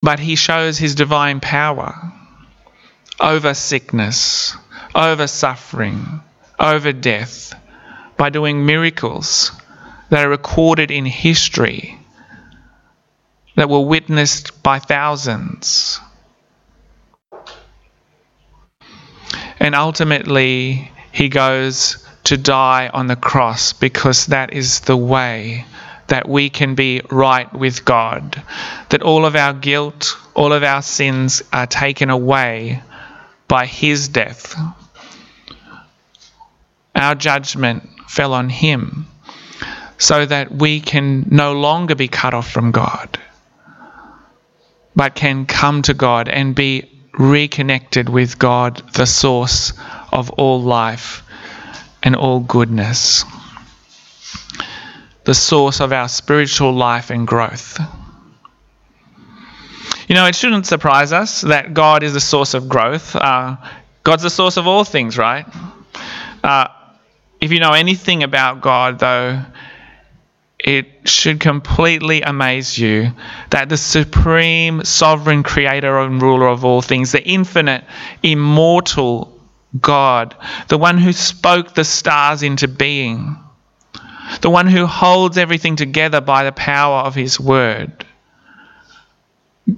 But 0.00 0.20
he 0.20 0.36
shows 0.36 0.78
his 0.78 0.94
divine 0.94 1.40
power 1.40 2.12
over 3.20 3.54
sickness, 3.54 4.54
over 4.94 5.26
suffering, 5.26 6.20
over 6.58 6.92
death 6.92 7.54
by 8.16 8.30
doing 8.30 8.64
miracles 8.64 9.50
that 10.10 10.24
are 10.24 10.30
recorded 10.30 10.90
in 10.90 11.04
history 11.06 11.98
that 13.56 13.68
were 13.68 13.80
witnessed 13.80 14.62
by 14.62 14.78
thousands. 14.78 16.00
And 19.64 19.74
ultimately, 19.74 20.90
he 21.10 21.30
goes 21.30 22.06
to 22.24 22.36
die 22.36 22.90
on 22.92 23.06
the 23.06 23.16
cross 23.16 23.72
because 23.72 24.26
that 24.26 24.52
is 24.52 24.80
the 24.80 24.96
way 24.96 25.64
that 26.08 26.28
we 26.28 26.50
can 26.50 26.74
be 26.74 27.00
right 27.10 27.50
with 27.50 27.82
God. 27.82 28.42
That 28.90 29.00
all 29.00 29.24
of 29.24 29.34
our 29.34 29.54
guilt, 29.54 30.18
all 30.34 30.52
of 30.52 30.62
our 30.62 30.82
sins 30.82 31.42
are 31.50 31.66
taken 31.66 32.10
away 32.10 32.82
by 33.48 33.64
his 33.64 34.08
death. 34.08 34.54
Our 36.94 37.14
judgment 37.14 37.88
fell 38.06 38.34
on 38.34 38.50
him 38.50 39.06
so 39.96 40.26
that 40.26 40.52
we 40.52 40.80
can 40.82 41.26
no 41.30 41.54
longer 41.54 41.94
be 41.94 42.08
cut 42.08 42.34
off 42.34 42.50
from 42.50 42.70
God, 42.70 43.18
but 44.94 45.14
can 45.14 45.46
come 45.46 45.80
to 45.80 45.94
God 45.94 46.28
and 46.28 46.54
be 46.54 46.90
reconnected 47.18 48.08
with 48.08 48.38
God, 48.38 48.92
the 48.94 49.06
source 49.06 49.72
of 50.12 50.30
all 50.30 50.62
life 50.62 51.22
and 52.02 52.14
all 52.14 52.40
goodness, 52.40 53.24
the 55.24 55.34
source 55.34 55.80
of 55.80 55.92
our 55.92 56.08
spiritual 56.08 56.72
life 56.72 57.10
and 57.10 57.26
growth. 57.26 57.80
You 60.08 60.14
know, 60.14 60.26
it 60.26 60.34
shouldn't 60.34 60.66
surprise 60.66 61.12
us 61.12 61.40
that 61.42 61.72
God 61.72 62.02
is 62.02 62.12
the 62.12 62.20
source 62.20 62.52
of 62.52 62.68
growth. 62.68 63.16
Uh, 63.16 63.56
God's 64.02 64.22
the 64.22 64.30
source 64.30 64.58
of 64.58 64.66
all 64.66 64.84
things, 64.84 65.16
right? 65.16 65.46
Uh, 66.42 66.68
if 67.40 67.52
you 67.52 67.58
know 67.58 67.72
anything 67.72 68.22
about 68.22 68.60
God, 68.60 68.98
though, 68.98 69.42
it 70.64 71.06
should 71.06 71.40
completely 71.40 72.22
amaze 72.22 72.78
you 72.78 73.12
that 73.50 73.68
the 73.68 73.76
supreme 73.76 74.82
sovereign 74.82 75.42
creator 75.42 75.98
and 75.98 76.22
ruler 76.22 76.48
of 76.48 76.64
all 76.64 76.80
things, 76.80 77.12
the 77.12 77.22
infinite, 77.22 77.84
immortal 78.22 79.38
God, 79.78 80.34
the 80.68 80.78
one 80.78 80.96
who 80.96 81.12
spoke 81.12 81.74
the 81.74 81.84
stars 81.84 82.42
into 82.42 82.66
being, 82.66 83.36
the 84.40 84.48
one 84.48 84.66
who 84.66 84.86
holds 84.86 85.36
everything 85.36 85.76
together 85.76 86.22
by 86.22 86.44
the 86.44 86.52
power 86.52 87.00
of 87.00 87.14
his 87.14 87.38
word, 87.38 88.06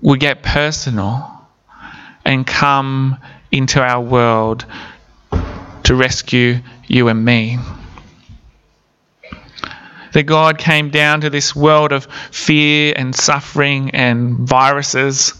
would 0.03 0.21
get 0.21 0.45
personal 0.45 1.49
and 2.25 2.47
come 2.47 3.17
into 3.51 3.83
our 3.83 4.01
world 4.01 4.65
to 5.83 5.97
rescue 5.97 6.61
you 6.87 7.09
and 7.09 7.25
me 7.25 7.59
that 10.17 10.23
God 10.23 10.57
came 10.57 10.89
down 10.89 11.21
to 11.21 11.29
this 11.29 11.55
world 11.55 11.93
of 11.93 12.07
fear 12.31 12.95
and 12.97 13.15
suffering 13.15 13.91
and 13.91 14.49
viruses 14.49 15.35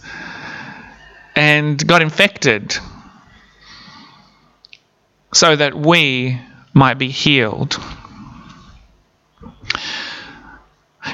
and 1.35 1.87
got 1.87 2.03
infected 2.03 2.77
so 5.33 5.55
that 5.55 5.73
we 5.73 6.39
might 6.75 6.99
be 6.99 7.09
healed. 7.09 7.75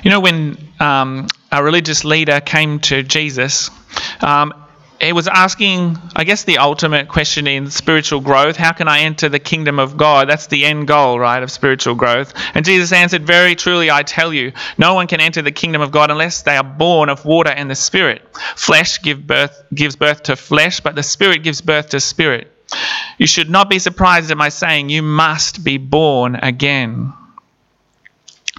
You 0.03 0.12
know, 0.12 0.20
when 0.20 0.58
um, 0.82 1.27
a 1.50 1.63
religious 1.63 2.03
leader 2.03 2.41
came 2.41 2.82
to 2.82 3.01
Jesus, 3.01 3.70
um, 4.20 4.53
he 5.03 5.13
was 5.13 5.27
asking, 5.27 5.98
I 6.15 6.24
guess, 6.24 6.43
the 6.43 6.60
ultimate 6.60 7.07
question 7.07 7.48
in 7.48 7.69
spiritual 7.72 8.22
growth 8.22 8.55
how 8.55 8.72
can 8.72 8.88
I 8.88 9.00
enter 9.01 9.27
the 9.27 9.39
kingdom 9.39 9.79
of 9.79 9.98
God? 9.98 10.29
That's 10.29 10.48
the 10.48 10.65
end 10.65 10.88
goal, 10.88 11.19
right, 11.19 11.41
of 11.41 11.51
spiritual 11.51 11.95
growth. 11.95 12.33
And 12.53 12.63
Jesus 12.63 12.91
answered, 12.91 13.25
Very 13.25 13.55
truly, 13.55 13.91
I 13.91 14.03
tell 14.03 14.33
you, 14.33 14.53
no 14.77 14.93
one 14.93 15.07
can 15.07 15.19
enter 15.19 15.41
the 15.41 15.51
kingdom 15.51 15.81
of 15.81 15.91
God 15.91 16.12
unless 16.12 16.43
they 16.43 16.55
are 16.55 16.63
born 16.63 17.10
of 17.10 17.25
water 17.25 17.50
and 17.50 17.69
the 17.69 17.75
Spirit. 17.75 18.22
Flesh 18.55 19.01
give 19.01 19.25
birth, 19.25 19.63
gives 19.74 19.95
birth 19.95 20.24
to 20.24 20.36
flesh, 20.36 20.79
but 20.79 20.95
the 20.95 21.03
Spirit 21.03 21.43
gives 21.43 21.62
birth 21.62 21.89
to 21.89 22.00
spirit. 22.00 22.50
You 23.17 23.27
should 23.27 23.50
not 23.50 23.69
be 23.69 23.79
surprised 23.79 24.31
at 24.31 24.38
my 24.38 24.50
saying, 24.50 24.89
You 24.89 25.01
must 25.01 25.63
be 25.63 25.77
born 25.77 26.36
again. 26.36 27.13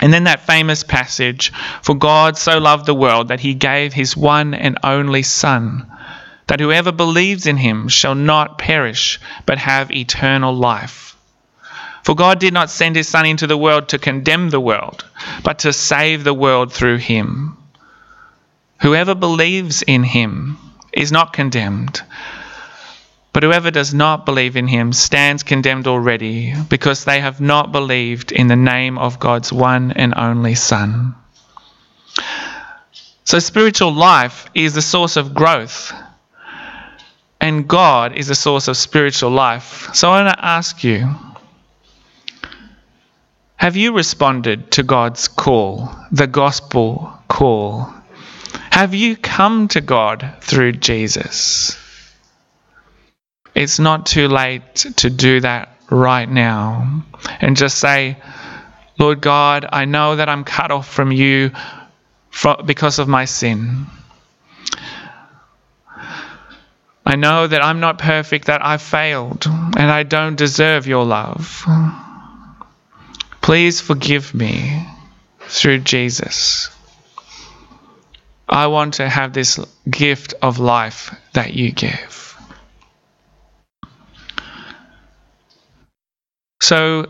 And 0.01 0.13
then 0.13 0.25
that 0.25 0.47
famous 0.47 0.83
passage, 0.83 1.53
For 1.83 1.95
God 1.95 2.37
so 2.37 2.59
loved 2.59 2.87
the 2.87 2.95
world 2.95 3.29
that 3.29 3.41
he 3.41 3.55
gave 3.55 3.93
his 3.93 4.17
one 4.17 4.53
and 4.53 4.79
only 4.83 5.23
Son 5.23 5.91
that 6.47 6.61
whoever 6.61 6.93
believes 6.93 7.47
in 7.47 7.57
him 7.57 7.89
shall 7.89 8.15
not 8.15 8.59
perish, 8.59 9.21
but 9.47 9.59
have 9.59 9.91
eternal 9.91 10.55
life. 10.55 11.17
For 12.03 12.15
God 12.15 12.39
did 12.39 12.53
not 12.53 12.69
send 12.69 12.97
his 12.97 13.09
Son 13.09 13.25
into 13.25 13.47
the 13.47 13.57
world 13.57 13.89
to 13.89 13.99
condemn 13.99 14.51
the 14.51 14.61
world, 14.61 15.05
but 15.43 15.61
to 15.61 15.73
save 15.73 16.23
the 16.23 16.35
world 16.35 16.73
through 16.73 16.99
him. 16.99 17.57
Whoever 18.83 19.15
believes 19.15 19.81
in 19.81 20.03
him 20.03 20.59
is 20.93 21.11
not 21.11 21.33
condemned, 21.33 22.03
but 23.33 23.43
whoever 23.43 23.71
does 23.71 23.95
not 23.95 24.27
believe 24.27 24.57
in 24.57 24.69
him 24.69 24.93
stands 24.93 25.43
condemned 25.43 25.87
already, 25.87 26.55
because 26.69 27.05
they 27.05 27.21
have 27.21 27.41
not 27.41 27.73
believed 27.73 28.33
in 28.33 28.49
the 28.49 28.57
name 28.57 28.99
of 28.99 29.19
God's 29.19 29.51
one 29.51 29.93
and 29.93 30.13
only 30.15 30.55
Son. 30.55 31.15
So, 33.25 33.39
spiritual 33.39 33.95
life 33.95 34.47
is 34.55 34.75
the 34.75 34.83
source 34.83 35.17
of 35.17 35.33
growth 35.33 35.95
and 37.45 37.69
God 37.69 38.17
is 38.17 38.29
the 38.29 38.35
source 38.35 38.69
of 38.69 38.77
spiritual 38.79 39.31
life. 39.31 39.95
So 39.95 40.11
I 40.11 40.23
want 40.23 40.39
to 40.39 40.45
ask 40.45 40.83
you 40.83 41.15
have 43.57 43.77
you 43.77 43.95
responded 43.95 44.71
to 44.73 44.83
God's 44.83 45.29
call, 45.29 45.95
the 46.11 46.27
gospel 46.27 47.13
call? 47.29 47.93
Have 48.71 48.95
you 48.95 49.15
come 49.15 49.69
to 49.69 49.83
God 49.83 50.37
through 50.41 50.73
Jesus? 50.73 51.77
It's 53.55 53.79
not 53.79 54.07
too 54.07 54.29
late 54.29 54.75
to 54.97 55.11
do 55.11 55.41
that 55.41 55.69
right 55.91 56.29
now 56.29 57.05
and 57.43 57.59
just 57.59 57.77
say, 57.77 58.17
Lord 58.99 59.21
God, 59.21 59.67
I 59.71 59.85
know 59.85 60.17
that 60.17 60.31
I'm 60.31 60.45
cut 60.45 60.71
off 60.71 60.89
from 60.89 61.13
you 61.13 61.51
because 62.65 62.99
of 62.99 63.07
my 63.07 63.27
sin. 63.27 63.87
I 67.15 67.17
know 67.17 67.47
that 67.47 67.63
I'm 67.63 67.79
not 67.79 67.99
perfect, 67.99 68.47
that 68.47 68.61
I've 68.61 68.83
failed, 68.83 69.47
and 69.47 69.89
I 69.89 70.03
don't 70.03 70.35
deserve 70.35 70.89
your 70.89 71.05
love. 71.05 71.65
Please 73.41 73.81
forgive 73.81 74.35
me 74.35 74.85
through 75.43 75.79
Jesus. 75.79 76.71
I 78.49 78.67
want 78.67 78.95
to 78.95 79.09
have 79.09 79.33
this 79.33 79.61
gift 79.89 80.35
of 80.43 80.59
life 80.59 81.15
that 81.35 81.55
you 81.55 81.71
give. 81.71 82.37
So 86.63 87.07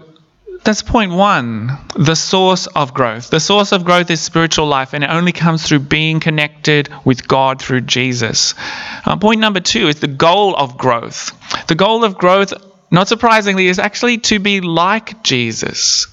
that's 0.64 0.82
point 0.82 1.12
one 1.12 1.78
the 1.94 2.14
source 2.14 2.66
of 2.66 2.94
growth. 2.94 3.30
The 3.30 3.40
source 3.40 3.72
of 3.72 3.84
growth 3.84 4.10
is 4.10 4.20
spiritual 4.20 4.66
life, 4.66 4.94
and 4.94 5.04
it 5.04 5.10
only 5.10 5.32
comes 5.32 5.66
through 5.66 5.80
being 5.80 6.20
connected 6.20 6.88
with 7.04 7.28
God 7.28 7.60
through 7.60 7.82
Jesus. 7.82 8.54
Uh, 9.04 9.16
point 9.16 9.40
number 9.40 9.60
two 9.60 9.88
is 9.88 10.00
the 10.00 10.08
goal 10.08 10.56
of 10.56 10.78
growth. 10.78 11.32
The 11.68 11.74
goal 11.74 12.04
of 12.04 12.16
growth, 12.16 12.52
not 12.90 13.08
surprisingly, 13.08 13.66
is 13.66 13.78
actually 13.78 14.18
to 14.18 14.38
be 14.38 14.60
like 14.60 15.22
Jesus 15.22 16.08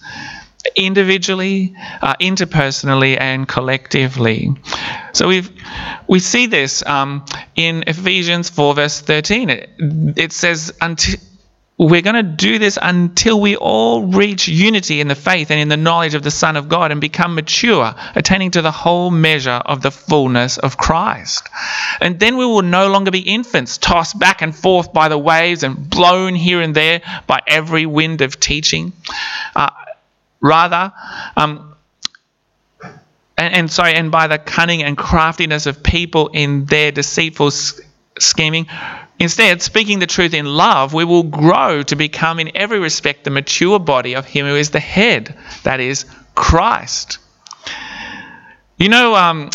individually, 0.75 1.75
uh, 2.01 2.15
interpersonally, 2.21 3.19
and 3.19 3.47
collectively. 3.47 4.51
So 5.13 5.27
we 5.27 5.43
we 6.07 6.19
see 6.19 6.45
this 6.45 6.85
um, 6.85 7.25
in 7.55 7.85
Ephesians 7.87 8.49
4, 8.49 8.75
verse 8.75 8.99
13. 9.01 9.49
It, 9.49 9.69
it 10.17 10.31
says, 10.31 10.73
until 10.81 11.19
we're 11.89 12.03
going 12.03 12.15
to 12.15 12.23
do 12.23 12.59
this 12.59 12.77
until 12.79 13.41
we 13.41 13.55
all 13.55 14.05
reach 14.05 14.47
unity 14.47 15.01
in 15.01 15.07
the 15.07 15.15
faith 15.15 15.49
and 15.49 15.59
in 15.59 15.67
the 15.67 15.77
knowledge 15.77 16.13
of 16.13 16.21
the 16.21 16.29
Son 16.29 16.55
of 16.55 16.69
God 16.69 16.91
and 16.91 17.01
become 17.01 17.33
mature, 17.33 17.95
attaining 18.13 18.51
to 18.51 18.61
the 18.61 18.71
whole 18.71 19.09
measure 19.09 19.49
of 19.49 19.81
the 19.81 19.89
fullness 19.89 20.59
of 20.59 20.77
Christ. 20.77 21.49
And 21.99 22.19
then 22.19 22.37
we 22.37 22.45
will 22.45 22.61
no 22.61 22.89
longer 22.91 23.09
be 23.09 23.21
infants, 23.21 23.79
tossed 23.79 24.19
back 24.19 24.43
and 24.43 24.55
forth 24.55 24.93
by 24.93 25.09
the 25.09 25.17
waves 25.17 25.63
and 25.63 25.89
blown 25.89 26.35
here 26.35 26.61
and 26.61 26.75
there 26.75 27.01
by 27.25 27.41
every 27.47 27.87
wind 27.87 28.21
of 28.21 28.39
teaching. 28.39 28.93
Uh, 29.55 29.71
rather, 30.39 30.93
um, 31.35 31.73
and, 33.35 33.55
and 33.55 33.71
sorry, 33.71 33.95
and 33.95 34.11
by 34.11 34.27
the 34.27 34.37
cunning 34.37 34.83
and 34.83 34.95
craftiness 34.95 35.65
of 35.65 35.81
people 35.81 36.27
in 36.27 36.65
their 36.65 36.91
deceitful 36.91 37.49
scheming. 38.19 38.67
Instead, 39.21 39.61
speaking 39.61 39.99
the 39.99 40.07
truth 40.07 40.33
in 40.33 40.47
love, 40.47 40.95
we 40.95 41.05
will 41.05 41.21
grow 41.21 41.83
to 41.83 41.95
become, 41.95 42.39
in 42.39 42.57
every 42.57 42.79
respect, 42.79 43.23
the 43.23 43.29
mature 43.29 43.77
body 43.77 44.15
of 44.15 44.25
Him 44.25 44.47
who 44.47 44.55
is 44.55 44.71
the 44.71 44.79
head, 44.79 45.37
that 45.61 45.79
is, 45.79 46.05
Christ. 46.33 47.19
You 48.79 48.89
know, 48.89 49.13
um, 49.13 49.51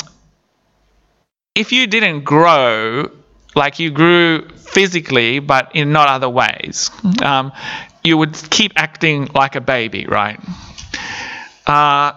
if 1.56 1.72
you 1.72 1.88
didn't 1.88 2.22
grow, 2.22 3.10
like 3.56 3.80
you 3.80 3.90
grew 3.90 4.48
physically, 4.50 5.40
but 5.40 5.72
in 5.74 5.90
not 5.90 6.08
other 6.10 6.28
ways, 6.28 6.92
um, 7.20 7.50
you 8.04 8.16
would 8.16 8.34
keep 8.34 8.70
acting 8.76 9.28
like 9.34 9.56
a 9.56 9.60
baby, 9.60 10.06
right? 10.06 10.38
Uh, 11.66 12.12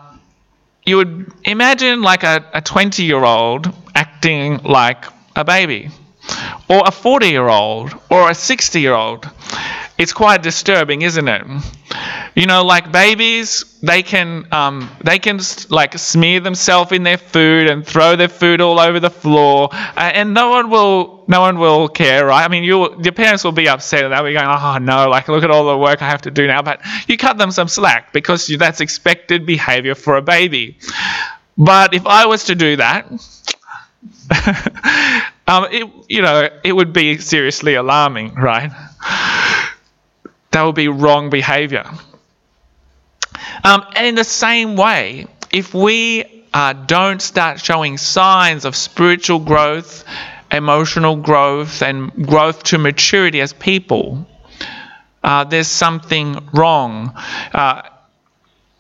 you 0.86 0.98
would 0.98 1.32
imagine 1.46 2.04
like 2.04 2.22
a 2.22 2.62
20 2.64 3.02
year 3.02 3.24
old 3.24 3.74
acting 3.96 4.58
like 4.58 5.06
a 5.36 5.44
baby 5.44 5.90
or 6.70 6.84
a 6.86 6.92
40 6.92 7.28
year 7.28 7.48
old 7.48 7.94
or 8.10 8.30
a 8.30 8.36
60 8.36 8.80
year 8.80 8.94
old. 8.94 9.30
It's 9.98 10.14
quite 10.14 10.42
disturbing, 10.42 11.02
isn't 11.02 11.28
it? 11.28 11.46
You 12.34 12.46
know, 12.46 12.64
like 12.64 12.90
babies, 12.90 13.66
they 13.82 14.02
can 14.02 14.48
um, 14.54 14.90
they 15.04 15.20
can 15.20 15.42
like 15.70 15.98
smear 15.98 16.40
themselves 16.40 16.94
in 16.94 17.04
their 17.04 17.18
food 17.18 17.70
and 17.70 17.86
throw 17.86 18.16
their 18.16 18.30
food 18.30 18.62
all 18.62 18.80
over 18.80 19.02
the 19.02 19.10
floor, 19.10 19.68
uh, 19.74 20.12
and 20.14 20.34
no 20.34 20.52
one 20.52 20.70
will 20.70 21.26
no 21.28 21.42
one 21.42 21.60
will 21.60 21.90
care, 21.90 22.28
right? 22.28 22.46
I 22.46 22.48
mean, 22.48 22.64
you 22.64 23.02
your 23.04 23.12
parents 23.12 23.44
will 23.44 23.52
be 23.52 23.68
upset 23.68 24.06
and 24.06 24.14
they'll 24.14 24.24
be 24.24 24.32
going, 24.32 24.48
oh 24.48 24.78
no, 24.78 25.10
like 25.10 25.28
look 25.28 25.44
at 25.44 25.52
all 25.52 25.68
the 25.68 25.78
work 25.78 26.02
I 26.02 26.10
have 26.10 26.22
to 26.22 26.32
do 26.32 26.48
now. 26.48 26.62
But 26.62 26.80
you 27.10 27.18
cut 27.18 27.38
them 27.38 27.52
some 27.52 27.68
slack 27.68 28.14
because 28.14 28.48
that's 28.48 28.80
expected 28.80 29.46
behavior 29.46 29.96
for 29.96 30.16
a 30.16 30.22
baby. 30.22 30.78
But 31.58 31.94
if 31.94 32.08
I 32.08 32.26
was 32.26 32.46
to 32.46 32.56
do 32.56 32.78
that, 32.78 33.12
um, 35.50 35.68
it, 35.72 35.90
you 36.08 36.22
know, 36.22 36.48
it 36.64 36.74
would 36.74 36.94
be 36.94 37.18
seriously 37.18 37.74
alarming, 37.74 38.36
right? 38.36 38.72
That 40.52 40.64
would 40.64 40.76
be 40.76 40.88
wrong 40.88 41.30
behavior. 41.30 41.90
Um, 43.64 43.86
and 43.96 44.08
in 44.08 44.16
the 44.16 44.24
same 44.24 44.76
way, 44.76 45.28
if 45.52 45.74
we 45.74 46.46
uh, 46.54 46.74
don't 46.74 47.22
start 47.22 47.60
showing 47.60 47.98
signs 47.98 48.66
of 48.66 48.76
spiritual 48.76 49.40
growth, 49.40 50.06
emotional 50.52 51.16
growth, 51.16 51.82
and 51.82 52.12
growth 52.28 52.64
to 52.66 52.78
maturity 52.78 53.42
as 53.42 53.54
people, 53.54 54.28
uh, 55.24 55.44
there's 55.46 55.68
something 55.68 56.48
wrong. 56.54 57.14
Uh, 57.54 57.82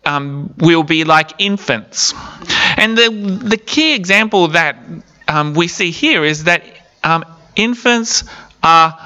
um, 0.05 0.53
we'll 0.57 0.83
be 0.83 1.03
like 1.03 1.33
infants. 1.39 2.13
And 2.77 2.97
the, 2.97 3.09
the 3.43 3.57
key 3.57 3.95
example 3.95 4.49
that 4.49 4.77
um, 5.29 5.53
we 5.53 5.67
see 5.67 5.91
here 5.91 6.25
is 6.25 6.45
that 6.45 6.63
um, 7.03 7.23
infants 7.55 8.23
are 8.63 8.97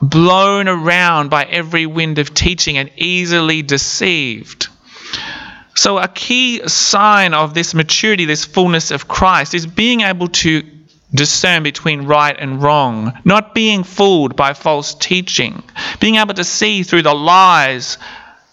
blown 0.00 0.68
around 0.68 1.28
by 1.28 1.44
every 1.44 1.86
wind 1.86 2.18
of 2.18 2.32
teaching 2.32 2.78
and 2.78 2.90
easily 2.96 3.62
deceived. 3.62 4.68
So, 5.74 5.98
a 5.98 6.08
key 6.08 6.66
sign 6.68 7.34
of 7.34 7.54
this 7.54 7.74
maturity, 7.74 8.24
this 8.24 8.44
fullness 8.44 8.90
of 8.90 9.08
Christ, 9.08 9.54
is 9.54 9.66
being 9.66 10.02
able 10.02 10.28
to 10.28 10.62
discern 11.12 11.62
between 11.62 12.06
right 12.06 12.36
and 12.38 12.62
wrong, 12.62 13.18
not 13.24 13.54
being 13.54 13.82
fooled 13.82 14.36
by 14.36 14.52
false 14.52 14.94
teaching, 14.94 15.62
being 15.98 16.16
able 16.16 16.34
to 16.34 16.44
see 16.44 16.82
through 16.84 17.02
the 17.02 17.14
lies 17.14 17.98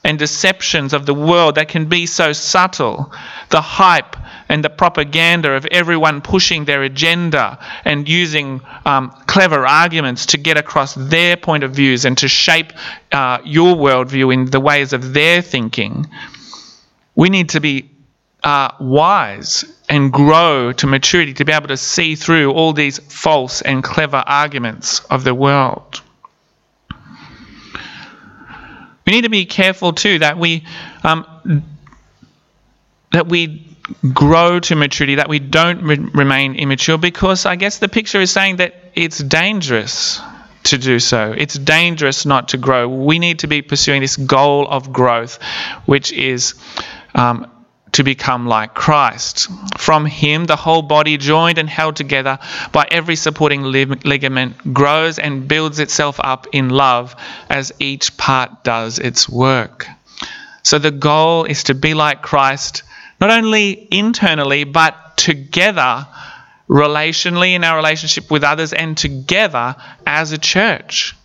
and 0.04 0.18
deceptions 0.18 0.94
of 0.94 1.06
the 1.06 1.14
world 1.14 1.56
that 1.56 1.68
can 1.68 1.88
be 1.88 2.06
so 2.06 2.34
subtle, 2.34 3.12
the 3.50 3.62
hype 3.62 4.16
and 4.50 4.64
the 4.64 4.70
propaganda 4.70 5.52
of 5.52 5.66
everyone 5.68 6.22
pushing 6.22 6.66
their 6.66 6.84
agenda 6.84 7.60
and 7.84 8.08
using 8.08 8.62
um, 8.86 9.10
clever 9.28 9.66
arguments 9.66 10.28
to 10.28 10.38
get 10.38 10.58
across 10.58 10.96
their 10.96 11.36
point 11.36 11.64
of 11.64 11.72
views 11.72 12.06
and 12.06 12.18
to 12.18 12.28
shape 12.28 12.72
uh, 13.12 13.40
your 13.44 13.76
worldview 13.76 14.34
in 14.34 14.46
the 14.46 14.60
ways 14.60 14.94
of 14.94 15.14
their 15.14 15.42
thinking. 15.42 16.08
We 17.16 17.30
need 17.30 17.50
to 17.50 17.60
be 17.60 17.90
uh, 18.44 18.72
wise 18.80 19.66
and 19.90 20.12
grow 20.14 20.72
to 20.74 20.88
maturity 20.88 21.34
to 21.34 21.46
be 21.46 21.52
able 21.52 21.68
to 21.68 21.78
see 21.78 22.16
through 22.16 22.52
all 22.52 22.72
these 22.72 23.00
false 23.00 23.62
and 23.62 23.84
clever 23.84 24.24
arguments 24.26 25.00
of 25.06 25.24
the 25.24 25.34
world. 25.34 26.02
We 29.08 29.14
need 29.14 29.22
to 29.22 29.30
be 29.30 29.46
careful 29.46 29.94
too 29.94 30.20
that 30.20 30.38
we 30.38 30.66
um, 31.02 31.64
that 33.14 33.28
we 33.28 33.66
grow 34.14 34.60
to 34.60 34.76
maturity, 34.76 35.16
that 35.16 35.30
we 35.30 35.40
don't 35.40 35.82
re- 35.84 35.96
remain 35.98 36.56
immature, 36.56 36.98
because 36.98 37.46
I 37.46 37.56
guess 37.56 37.80
the 37.80 37.88
picture 37.88 38.20
is 38.20 38.32
saying 38.32 38.58
that 38.58 38.76
it's 38.96 39.20
dangerous 39.20 40.20
to 40.64 40.78
do 40.78 41.00
so. 41.00 41.34
It's 41.36 41.58
dangerous 41.58 42.26
not 42.26 42.50
to 42.50 42.58
grow. 42.58 42.90
We 42.90 43.18
need 43.18 43.40
to 43.40 43.48
be 43.48 43.62
pursuing 43.62 44.02
this 44.02 44.18
goal 44.18 44.68
of 44.68 44.92
growth, 44.92 45.42
which 45.86 46.12
is 46.12 46.56
um, 47.16 47.50
to 47.98 48.04
become 48.04 48.46
like 48.46 48.76
Christ. 48.76 49.48
From 49.76 50.06
Him, 50.06 50.46
the 50.46 50.56
whole 50.56 50.84
body, 50.84 51.18
joined 51.18 51.58
and 51.58 51.68
held 51.68 51.96
together 51.96 52.38
by 52.72 52.88
every 52.92 53.16
supporting 53.16 53.64
ligament, 53.64 54.72
grows 54.72 55.18
and 55.18 55.48
builds 55.48 55.80
itself 55.80 56.20
up 56.24 56.46
in 56.52 56.70
love 56.70 57.16
as 57.50 57.74
each 57.80 58.16
part 58.16 58.64
does 58.64 59.00
its 59.00 59.28
work. 59.28 59.88
So 60.62 60.78
the 60.78 60.92
goal 60.92 61.46
is 61.46 61.64
to 61.64 61.74
be 61.74 61.96
like 61.96 62.22
Christ, 62.22 62.84
not 63.20 63.32
only 63.32 63.88
internally, 63.90 64.64
but 64.64 65.18
together, 65.18 66.06
relationally 66.70 67.54
in 67.54 67.64
our 67.64 67.78
relationship 67.78 68.30
with 68.30 68.44
others, 68.44 68.74
and 68.74 68.96
together 68.96 69.76
as 70.06 70.34
a 70.34 70.38
church, 70.38 71.16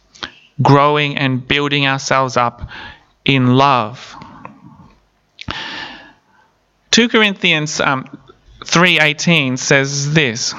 growing 0.62 1.18
and 1.18 1.46
building 1.46 1.86
ourselves 1.86 2.38
up 2.38 2.66
in 3.26 3.56
love. 3.56 4.16
2 6.92 7.08
Corinthians 7.08 7.80
um, 7.80 8.04
3.18 8.60 9.58
says 9.58 10.12
this, 10.12 10.52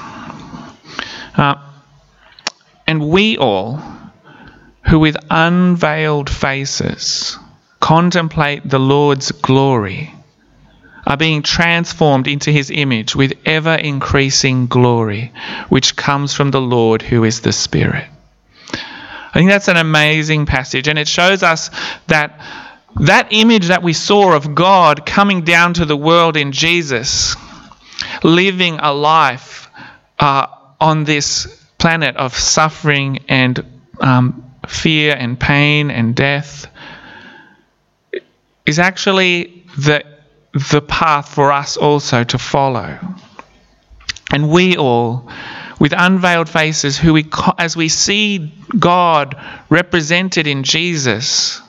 uh, 1.36 1.54
And 2.88 3.08
we 3.08 3.38
all, 3.38 3.80
who 4.88 4.98
with 4.98 5.16
unveiled 5.30 6.28
faces 6.28 7.38
contemplate 7.78 8.68
the 8.68 8.80
Lord's 8.80 9.30
glory, 9.30 10.12
are 11.06 11.16
being 11.16 11.42
transformed 11.42 12.26
into 12.26 12.50
his 12.50 12.68
image 12.68 13.14
with 13.14 13.34
ever 13.44 13.76
increasing 13.76 14.66
glory, 14.66 15.32
which 15.68 15.94
comes 15.94 16.34
from 16.34 16.50
the 16.50 16.60
Lord 16.60 17.00
who 17.00 17.22
is 17.22 17.42
the 17.42 17.52
Spirit. 17.52 18.08
I 18.72 19.34
think 19.34 19.50
that's 19.50 19.68
an 19.68 19.76
amazing 19.76 20.46
passage, 20.46 20.88
and 20.88 20.98
it 20.98 21.06
shows 21.06 21.44
us 21.44 21.70
that 22.08 22.40
that 23.00 23.28
image 23.30 23.68
that 23.68 23.82
we 23.82 23.92
saw 23.92 24.34
of 24.34 24.54
God 24.54 25.04
coming 25.04 25.42
down 25.42 25.74
to 25.74 25.84
the 25.84 25.96
world 25.96 26.36
in 26.36 26.52
Jesus, 26.52 27.34
living 28.22 28.78
a 28.80 28.92
life 28.92 29.68
uh, 30.18 30.46
on 30.80 31.04
this 31.04 31.64
planet 31.78 32.16
of 32.16 32.34
suffering 32.34 33.24
and 33.28 33.64
um, 34.00 34.54
fear 34.68 35.14
and 35.14 35.38
pain 35.38 35.90
and 35.90 36.14
death, 36.14 36.66
is 38.64 38.78
actually 38.78 39.64
the, 39.76 40.04
the 40.70 40.80
path 40.80 41.28
for 41.28 41.52
us 41.52 41.76
also 41.76 42.24
to 42.24 42.38
follow. 42.38 42.98
And 44.30 44.50
we 44.50 44.76
all, 44.76 45.30
with 45.78 45.92
unveiled 45.96 46.48
faces, 46.48 46.96
who 46.96 47.12
we, 47.12 47.28
as 47.58 47.76
we 47.76 47.88
see 47.88 48.52
God 48.78 49.36
represented 49.68 50.46
in 50.46 50.62
Jesus, 50.62 51.60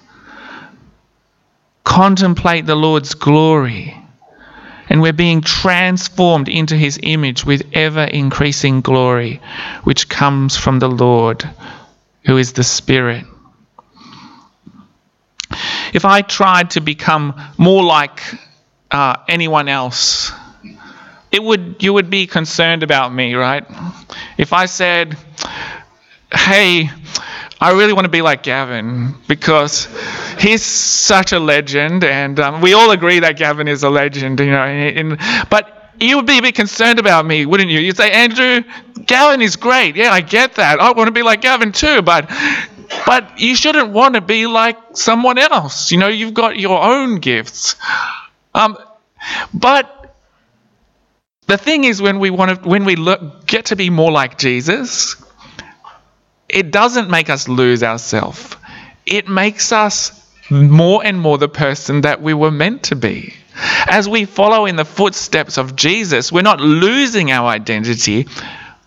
contemplate 1.86 2.66
the 2.66 2.76
Lord's 2.76 3.14
glory. 3.14 3.96
And 4.90 5.02
we're 5.02 5.14
being 5.14 5.42
transformed 5.42 6.50
into 6.50 6.76
his 6.76 7.00
image 7.02 7.46
with 7.46 7.64
ever 7.74 8.04
increasing 8.04 8.82
glory, 8.82 9.42
which 9.84 10.10
comes 10.10 10.58
from 10.58 10.80
the 10.80 10.90
Lord, 10.90 11.50
who 12.26 12.38
is 12.38 12.54
the 12.54 12.64
Spirit. 12.64 13.26
If 15.94 16.04
I 16.06 16.22
tried 16.22 16.72
to 16.72 16.82
become 16.82 17.34
more 17.58 17.84
like 17.84 18.22
uh, 18.92 19.18
anyone 19.28 19.70
else, 19.70 20.32
it 21.32 21.42
would 21.42 21.78
you 21.80 21.94
would 21.94 22.10
be 22.10 22.28
concerned 22.28 22.84
about 22.84 23.14
me, 23.14 23.34
right? 23.34 23.66
If 24.38 24.54
I 24.54 24.66
said, 24.66 25.18
"Hey, 26.32 26.90
I 27.60 27.72
really 27.72 27.94
want 27.94 28.06
to 28.06 28.10
be 28.10 28.22
like 28.22 28.44
Gavin 28.44 29.16
because 29.28 29.88
he's 30.40 30.64
such 30.64 31.32
a 31.32 31.40
legend, 31.40 32.04
and 32.04 32.40
um, 32.40 32.62
we 32.62 32.74
all 32.74 32.92
agree 32.92 33.20
that 33.20 33.38
Gavin 33.38 33.68
is 33.68 33.84
a 33.84 33.90
legend, 33.90 34.40
you 34.40 34.52
know. 34.52 35.18
But 35.50 35.94
you 36.00 36.18
would 36.18 36.26
be 36.26 36.38
a 36.38 36.42
bit 36.42 36.56
concerned 36.56 37.00
about 37.00 37.26
me, 37.26 37.46
wouldn't 37.46 37.70
you? 37.70 37.80
You'd 37.80 37.96
say, 37.96 38.12
Andrew, 38.12 38.64
Gavin 39.06 39.42
is 39.42 39.56
great. 39.56 39.96
Yeah, 39.96 40.12
I 40.12 40.22
get 40.22 40.56
that. 40.56 40.80
I 40.82 40.92
want 40.92 41.08
to 41.08 41.12
be 41.12 41.24
like 41.24 41.42
Gavin 41.42 41.72
too, 41.72 42.02
but 42.02 42.30
but 43.06 43.40
you 43.40 43.56
shouldn't 43.56 43.92
want 43.92 44.16
to 44.16 44.22
be 44.22 44.48
like 44.48 44.78
someone 44.94 45.38
else. 45.38 45.92
You 45.92 45.98
know, 45.98 46.08
you've 46.08 46.34
got 46.34 46.60
your 46.60 46.82
own 46.82 47.20
gifts. 47.20 47.76
Um, 48.54 48.78
but 49.54 50.16
the 51.48 51.58
thing 51.58 51.84
is, 51.84 52.02
when 52.02 52.20
we 52.20 52.30
want 52.30 52.64
to, 52.64 52.70
when 52.70 52.86
we 52.86 52.96
look, 52.96 53.46
get 53.48 53.68
to 53.68 53.76
be 53.76 53.90
more 53.90 54.12
like 54.12 54.38
Jesus, 54.38 55.16
it 56.50 56.72
doesn't 56.72 57.10
make 57.10 57.30
us 57.30 57.48
lose 57.48 57.84
ourselves. 57.84 58.56
It 59.06 59.28
makes 59.28 59.72
us 59.72 60.22
more 60.50 61.04
and 61.04 61.20
more 61.20 61.38
the 61.38 61.50
person 61.50 62.02
that 62.02 62.22
we 62.22 62.34
were 62.34 62.52
meant 62.52 62.84
to 62.84 62.96
be. 62.96 63.34
As 63.88 64.08
we 64.08 64.26
follow 64.26 64.66
in 64.66 64.76
the 64.76 64.86
footsteps 64.86 65.58
of 65.58 65.76
Jesus, 65.76 66.32
we're 66.32 66.42
not 66.42 66.60
losing 66.60 67.32
our 67.32 67.48
identity. 67.48 68.28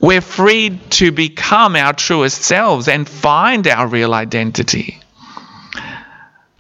We're 0.01 0.21
free 0.21 0.79
to 0.90 1.11
become 1.11 1.75
our 1.75 1.92
truest 1.92 2.42
selves 2.42 2.87
and 2.87 3.09
find 3.09 3.66
our 3.66 3.87
real 3.87 4.14
identity. 4.14 5.01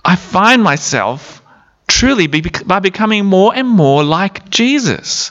I 0.04 0.16
find 0.16 0.62
myself 0.62 1.42
truly 1.86 2.26
by 2.26 2.80
becoming 2.80 3.26
more 3.26 3.54
and 3.54 3.68
more 3.68 4.02
like 4.02 4.48
Jesus. 4.50 5.30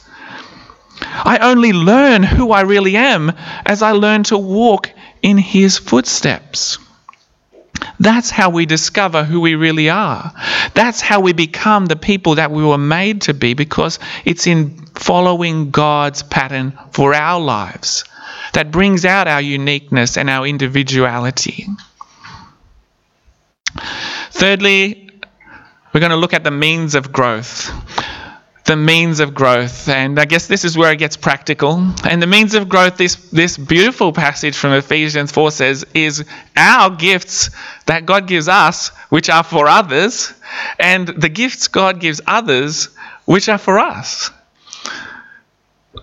I 1.02 1.40
only 1.42 1.74
learn 1.74 2.24
who 2.24 2.52
I 2.52 2.62
really 2.62 2.96
am 2.96 3.32
as 3.66 3.82
I 3.82 3.92
learn 3.92 4.24
to 4.26 4.38
walk 4.38 4.92
in 5.22 5.38
his 5.38 5.78
footsteps. 5.78 6.78
That's 8.00 8.30
how 8.30 8.50
we 8.50 8.66
discover 8.66 9.24
who 9.24 9.40
we 9.40 9.56
really 9.56 9.90
are. 9.90 10.32
That's 10.74 11.02
how 11.02 11.20
we 11.20 11.34
become 11.34 11.86
the 11.86 11.96
people 11.96 12.36
that 12.36 12.52
we 12.52 12.64
were 12.64 12.78
made 12.78 13.22
to 13.24 13.34
be 13.34 13.54
because 13.54 14.00
it's 14.26 14.48
in 14.48 14.86
following 14.96 15.72
God's 15.72 16.24
pattern 16.24 16.78
for 16.92 17.14
our 17.14 17.40
lives 17.40 18.04
that 18.54 18.72
brings 18.72 19.06
out 19.06 19.28
our 19.28 19.42
uniqueness 19.42 20.18
and 20.18 20.30
our 20.30 20.46
individuality. 20.46 21.68
Thirdly, 24.32 25.10
we're 25.94 26.00
going 26.00 26.12
to 26.12 26.18
look 26.18 26.34
at 26.34 26.44
the 26.44 26.52
means 26.52 26.96
of 26.96 27.12
growth 27.12 27.72
the 28.68 28.76
means 28.76 29.20
of 29.20 29.34
growth. 29.34 29.90
And 29.90 30.20
I 30.20 30.26
guess 30.26 30.48
this 30.48 30.64
is 30.64 30.78
where 30.78 30.92
it 30.92 30.98
gets 30.98 31.18
practical. 31.18 31.92
And 32.08 32.22
the 32.22 32.28
means 32.28 32.54
of 32.54 32.70
growth, 32.70 32.98
this, 32.98 33.16
this 33.32 33.58
beautiful 33.58 34.14
passage 34.14 34.56
from 34.56 34.74
Ephesians 34.74 35.32
4 35.32 35.52
says, 35.52 35.86
is 35.94 36.24
our 36.56 36.90
gifts 36.90 37.50
that 37.86 38.06
God 38.06 38.28
gives 38.28 38.48
us, 38.48 38.90
which 39.10 39.30
are 39.30 39.44
for 39.44 39.68
others, 39.68 40.34
and 40.80 41.08
the 41.08 41.30
gifts 41.30 41.70
God 41.70 42.00
gives 42.00 42.22
others, 42.28 42.90
which 43.26 43.50
are 43.50 43.58
for 43.58 43.80
us. 43.80 44.32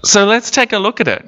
So 0.02 0.24
let's 0.24 0.50
take 0.50 0.72
a 0.72 0.78
look 0.78 1.00
at 1.00 1.08
it. 1.08 1.24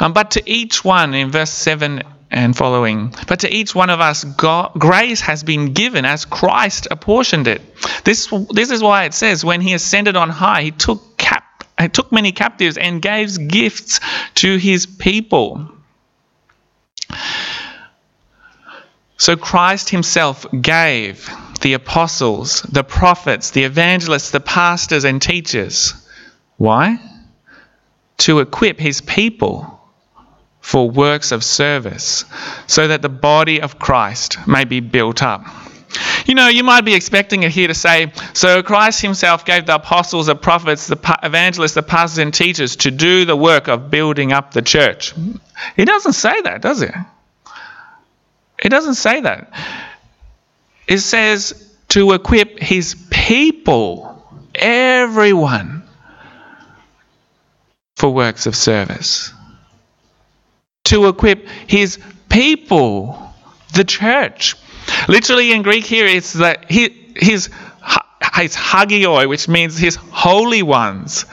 Um, 0.00 0.12
but 0.12 0.32
to 0.32 0.42
each 0.50 0.84
one, 0.84 1.14
in 1.14 1.30
verse 1.30 1.50
7 1.50 2.02
and 2.30 2.56
following. 2.56 3.14
But 3.28 3.40
to 3.40 3.54
each 3.54 3.74
one 3.74 3.90
of 3.90 4.00
us, 4.00 4.24
God, 4.24 4.72
grace 4.78 5.20
has 5.20 5.42
been 5.42 5.72
given 5.72 6.04
as 6.04 6.24
Christ 6.24 6.88
apportioned 6.90 7.46
it. 7.46 7.62
This, 8.04 8.32
this 8.50 8.70
is 8.70 8.82
why 8.82 9.04
it 9.04 9.14
says, 9.14 9.44
when 9.44 9.60
he 9.60 9.74
ascended 9.74 10.16
on 10.16 10.30
high, 10.30 10.62
he 10.62 10.70
took, 10.70 11.16
cap, 11.16 11.64
he 11.80 11.88
took 11.88 12.12
many 12.12 12.32
captives 12.32 12.76
and 12.76 13.00
gave 13.00 13.48
gifts 13.48 14.00
to 14.36 14.56
his 14.56 14.86
people. 14.86 15.70
So 19.18 19.36
Christ 19.36 19.88
himself 19.88 20.44
gave 20.60 21.30
the 21.62 21.72
apostles, 21.72 22.62
the 22.62 22.84
prophets, 22.84 23.50
the 23.50 23.64
evangelists, 23.64 24.30
the 24.30 24.40
pastors, 24.40 25.04
and 25.04 25.22
teachers. 25.22 25.94
Why? 26.58 26.98
To 28.18 28.40
equip 28.40 28.78
his 28.78 29.00
people 29.00 29.75
for 30.66 30.90
works 30.90 31.30
of 31.30 31.44
service, 31.44 32.24
so 32.66 32.88
that 32.88 33.00
the 33.00 33.08
body 33.08 33.60
of 33.60 33.78
Christ 33.78 34.48
may 34.48 34.64
be 34.64 34.80
built 34.80 35.22
up. 35.22 35.44
You 36.24 36.34
know, 36.34 36.48
you 36.48 36.64
might 36.64 36.80
be 36.80 36.92
expecting 36.92 37.44
it 37.44 37.52
here 37.52 37.68
to 37.68 37.74
say, 37.74 38.12
so 38.32 38.64
Christ 38.64 39.00
himself 39.00 39.44
gave 39.44 39.66
the 39.66 39.76
apostles, 39.76 40.26
the 40.26 40.34
prophets, 40.34 40.88
the 40.88 40.98
evangelists, 41.22 41.74
the 41.74 41.84
pastors, 41.84 42.18
and 42.18 42.34
teachers 42.34 42.74
to 42.78 42.90
do 42.90 43.24
the 43.24 43.36
work 43.36 43.68
of 43.68 43.92
building 43.92 44.32
up 44.32 44.54
the 44.54 44.60
church. 44.60 45.14
He 45.76 45.84
doesn't 45.84 46.14
say 46.14 46.42
that, 46.42 46.62
does 46.62 46.82
it? 46.82 46.94
It 48.58 48.70
doesn't 48.70 48.96
say 48.96 49.20
that. 49.20 49.52
It 50.88 50.98
says 50.98 51.72
to 51.90 52.10
equip 52.10 52.58
his 52.58 52.96
people, 53.08 54.20
everyone, 54.52 55.84
for 57.94 58.12
works 58.12 58.46
of 58.46 58.56
service 58.56 59.32
to 60.86 61.08
equip 61.08 61.48
his 61.66 61.98
people, 62.28 63.32
the 63.74 63.84
church. 63.84 64.56
Literally 65.08 65.52
in 65.52 65.62
Greek 65.62 65.84
here, 65.84 66.06
it's 66.06 66.34
that 66.34 66.70
he, 66.70 66.88
his, 67.16 67.50
his 68.34 68.54
hagioi, 68.56 69.28
which 69.28 69.48
means 69.48 69.76
his 69.76 69.96
holy 69.96 70.62
ones. 70.62 71.24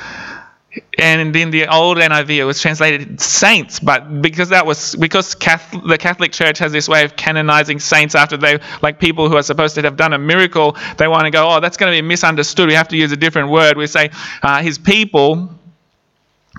And 0.97 1.35
in 1.35 1.51
the 1.51 1.67
old 1.67 1.97
NIV, 1.97 2.29
it 2.29 2.43
was 2.45 2.59
translated 2.59 3.21
saints, 3.21 3.79
but 3.79 4.23
because 4.23 4.49
that 4.49 4.65
was 4.65 4.95
because 4.95 5.35
Catholic, 5.35 5.83
the 5.85 5.99
Catholic 5.99 6.31
Church 6.31 6.57
has 6.57 6.71
this 6.71 6.89
way 6.89 7.03
of 7.03 7.15
canonizing 7.15 7.79
saints 7.79 8.15
after 8.15 8.37
they, 8.37 8.59
like 8.81 8.99
people 8.99 9.29
who 9.29 9.35
are 9.35 9.43
supposed 9.43 9.75
to 9.75 9.83
have 9.83 9.97
done 9.97 10.13
a 10.13 10.17
miracle, 10.17 10.75
they 10.97 11.07
want 11.07 11.25
to 11.25 11.29
go, 11.31 11.47
oh, 11.47 11.59
that's 11.59 11.77
going 11.77 11.91
to 11.91 12.01
be 12.01 12.07
misunderstood. 12.07 12.69
We 12.69 12.73
have 12.73 12.87
to 12.87 12.97
use 12.97 13.11
a 13.11 13.17
different 13.17 13.49
word. 13.49 13.77
We 13.77 13.85
say 13.85 14.09
uh, 14.41 14.63
his 14.63 14.79
people, 14.79 15.49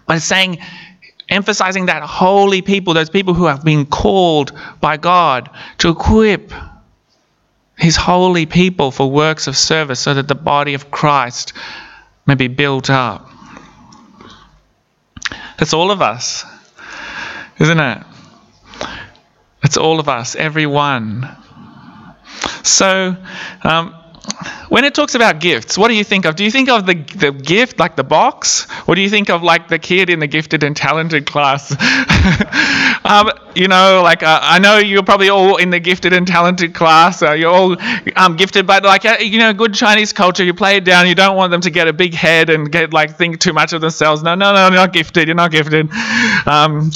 but 0.07 0.21
saying 0.21 0.59
emphasizing 1.29 1.87
that 1.87 2.03
holy 2.03 2.63
people, 2.63 2.95
those 2.95 3.11
people 3.11 3.35
who 3.35 3.47
have 3.47 3.65
been 3.65 3.87
called 3.87 4.53
by 4.81 4.97
God 4.97 5.51
to 5.79 5.91
equip 5.91 6.53
his 7.77 7.97
holy 7.97 8.47
people 8.47 8.91
for 8.91 9.11
works 9.11 9.47
of 9.47 9.57
service 9.57 10.01
so 10.01 10.15
that 10.15 10.29
the 10.29 10.35
body 10.35 10.75
of 10.75 10.91
Christ 10.91 11.53
may 12.27 12.35
be 12.35 12.49
built 12.49 12.91
up. 12.91 13.29
That's 15.59 15.73
all 15.73 15.91
of 15.91 16.03
us, 16.03 16.45
isn't 17.59 17.81
it? 17.81 18.03
It's 19.63 19.77
all 19.77 19.99
of 19.99 20.09
us, 20.09 20.37
everyone. 20.37 21.29
So, 22.63 23.17
um, 23.63 23.95
when 24.69 24.85
it 24.85 24.95
talks 24.95 25.15
about 25.15 25.41
gifts, 25.41 25.77
what 25.77 25.89
do 25.89 25.95
you 25.95 26.05
think 26.05 26.25
of? 26.25 26.37
Do 26.37 26.45
you 26.45 26.51
think 26.51 26.69
of 26.69 26.87
the, 26.87 26.95
the 26.95 27.33
gift, 27.33 27.79
like 27.79 27.97
the 27.97 28.05
box? 28.05 28.67
Or 28.87 28.95
do 28.95 29.01
you 29.01 29.11
think 29.11 29.31
of 29.31 29.43
like 29.43 29.69
the 29.69 29.79
kid 29.79 30.11
in 30.11 30.19
the 30.19 30.27
gifted 30.27 30.63
and 30.63 30.77
talented 30.77 31.27
class? 31.27 31.71
um, 33.05 33.31
you 33.55 33.69
know, 33.69 34.01
like 34.03 34.23
uh, 34.23 34.41
I 34.43 34.59
know 34.59 34.79
you're 34.79 35.03
probably 35.03 35.29
all 35.29 35.57
in 35.57 35.71
the 35.71 35.81
gifted 35.81 36.13
and 36.13 36.27
talented 36.27 36.75
class. 36.75 37.23
Uh, 37.23 37.33
you're 37.33 37.53
all 37.53 37.77
um, 38.17 38.37
gifted, 38.37 38.67
but 38.67 38.83
like, 38.85 39.05
uh, 39.05 39.17
you 39.21 39.39
know, 39.39 39.53
good 39.53 39.75
Chinese 39.75 40.13
culture, 40.13 40.45
you 40.45 40.55
play 40.55 40.77
it 40.77 40.85
down. 40.85 41.07
You 41.07 41.15
don't 41.15 41.37
want 41.37 41.51
them 41.51 41.61
to 41.61 41.71
get 41.71 41.87
a 41.87 41.93
big 41.93 42.15
head 42.15 42.51
and 42.51 42.71
get 42.71 42.93
like 42.93 43.17
think 43.17 43.41
too 43.41 43.53
much 43.53 43.73
of 43.73 43.81
themselves. 43.81 44.23
No, 44.23 44.35
no, 44.35 44.53
no, 44.55 44.63
you're 44.65 44.73
not 44.73 44.93
gifted. 44.93 45.29
You're 45.29 45.37
not 45.37 45.51
gifted. 45.51 45.91
Um, 46.47 46.91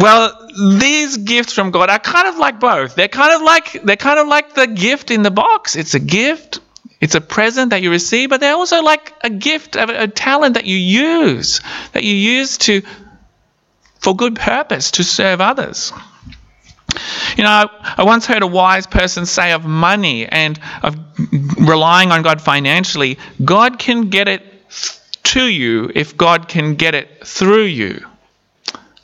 well, 0.00 0.48
these 0.78 1.18
gifts 1.18 1.52
from 1.52 1.70
God 1.70 1.90
are 1.90 1.98
kind 1.98 2.28
of 2.28 2.38
like 2.38 2.58
both. 2.58 2.94
They're 2.94 3.08
kind 3.08 3.34
of 3.34 3.42
like 3.42 3.82
they're 3.84 3.96
kind 3.96 4.18
of 4.18 4.26
like 4.28 4.54
the 4.54 4.66
gift 4.66 5.10
in 5.10 5.22
the 5.22 5.30
box. 5.30 5.76
It's 5.76 5.94
a 5.94 6.00
gift. 6.00 6.60
It's 7.00 7.14
a 7.14 7.20
present 7.20 7.70
that 7.70 7.82
you 7.82 7.90
receive, 7.90 8.30
but 8.30 8.40
they're 8.40 8.54
also 8.54 8.82
like 8.82 9.14
a 9.22 9.30
gift, 9.30 9.76
a, 9.76 10.04
a 10.04 10.08
talent 10.08 10.54
that 10.54 10.66
you 10.66 10.76
use, 10.76 11.60
that 11.92 12.02
you 12.04 12.14
use 12.14 12.58
to 12.58 12.82
for 14.00 14.16
good 14.16 14.36
purpose 14.36 14.92
to 14.92 15.04
serve 15.04 15.40
others. 15.40 15.92
You 17.36 17.44
know, 17.44 17.68
I 17.82 18.02
once 18.04 18.26
heard 18.26 18.42
a 18.42 18.46
wise 18.46 18.86
person 18.86 19.26
say 19.26 19.52
of 19.52 19.64
money 19.64 20.26
and 20.26 20.58
of 20.82 20.96
relying 21.58 22.10
on 22.10 22.22
God 22.22 22.40
financially, 22.40 23.18
God 23.44 23.78
can 23.78 24.10
get 24.10 24.28
it 24.28 24.42
to 25.24 25.44
you 25.44 25.90
if 25.94 26.16
God 26.16 26.48
can 26.48 26.74
get 26.74 26.94
it 26.94 27.26
through 27.26 27.64
you. 27.64 28.04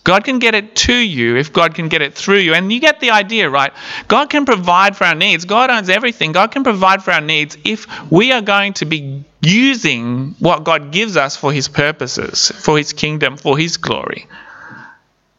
God 0.06 0.22
can 0.22 0.38
get 0.38 0.54
it 0.54 0.76
to 0.76 0.94
you 0.94 1.34
if 1.34 1.52
God 1.52 1.74
can 1.74 1.88
get 1.88 2.00
it 2.00 2.14
through 2.14 2.38
you. 2.38 2.54
And 2.54 2.72
you 2.72 2.78
get 2.78 3.00
the 3.00 3.10
idea, 3.10 3.50
right? 3.50 3.72
God 4.06 4.30
can 4.30 4.46
provide 4.46 4.96
for 4.96 5.02
our 5.02 5.16
needs. 5.16 5.44
God 5.44 5.68
owns 5.68 5.88
everything. 5.88 6.30
God 6.30 6.52
can 6.52 6.62
provide 6.62 7.02
for 7.02 7.10
our 7.10 7.20
needs 7.20 7.58
if 7.64 7.88
we 8.08 8.30
are 8.30 8.40
going 8.40 8.74
to 8.74 8.84
be 8.84 9.24
using 9.42 10.36
what 10.38 10.62
God 10.62 10.92
gives 10.92 11.16
us 11.16 11.34
for 11.34 11.52
His 11.52 11.66
purposes, 11.66 12.52
for 12.54 12.78
His 12.78 12.92
kingdom, 12.92 13.36
for 13.36 13.58
His 13.58 13.78
glory. 13.78 14.28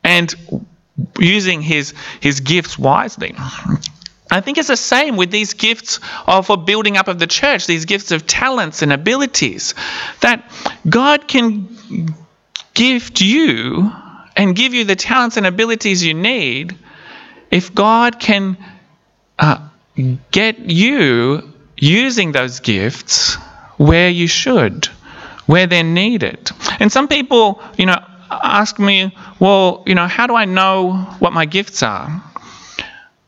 And 0.04 0.36
using 1.18 1.62
His, 1.62 1.94
his 2.20 2.42
gifts 2.42 2.78
wisely. 2.78 3.36
I 4.30 4.42
think 4.42 4.58
it's 4.58 4.68
the 4.68 4.76
same 4.76 5.16
with 5.16 5.32
these 5.32 5.54
gifts 5.54 6.02
of, 6.28 6.48
for 6.48 6.58
building 6.58 6.98
up 6.98 7.08
of 7.08 7.20
the 7.20 7.28
church, 7.28 7.68
these 7.68 7.86
gifts 7.86 8.12
of 8.12 8.28
talents 8.28 8.82
and 8.82 8.92
abilities, 8.92 9.76
that 10.20 10.52
God 10.90 11.26
can 11.30 11.70
gift 12.74 13.22
you 13.22 13.94
and 14.38 14.56
give 14.56 14.74
you 14.74 14.86
the 14.86 14.96
talents 14.96 15.36
and 15.36 15.46
abilities 15.46 16.04
you 16.04 16.14
need, 16.14 16.78
if 17.50 17.74
God 17.74 18.20
can 18.20 18.58
uh, 19.40 19.68
get 20.32 20.60
you 20.60 21.54
using 21.76 22.32
those 22.32 22.60
gifts 22.60 23.36
where 23.78 24.10
you 24.10 24.28
should, 24.28 24.86
where 25.48 25.66
they're 25.66 25.84
needed. 25.84 26.52
And 26.80 26.92
some 26.92 27.08
people, 27.08 27.62
you 27.78 27.88
know, 27.88 27.98
ask 28.30 28.78
me, 28.80 29.16
well, 29.40 29.84
you 29.86 29.96
know, 29.96 30.08
how 30.08 30.28
do 30.28 30.36
I 30.36 30.46
know 30.46 30.94
what 31.20 31.34
my 31.34 31.46
gifts 31.46 31.82
are? 31.82 32.24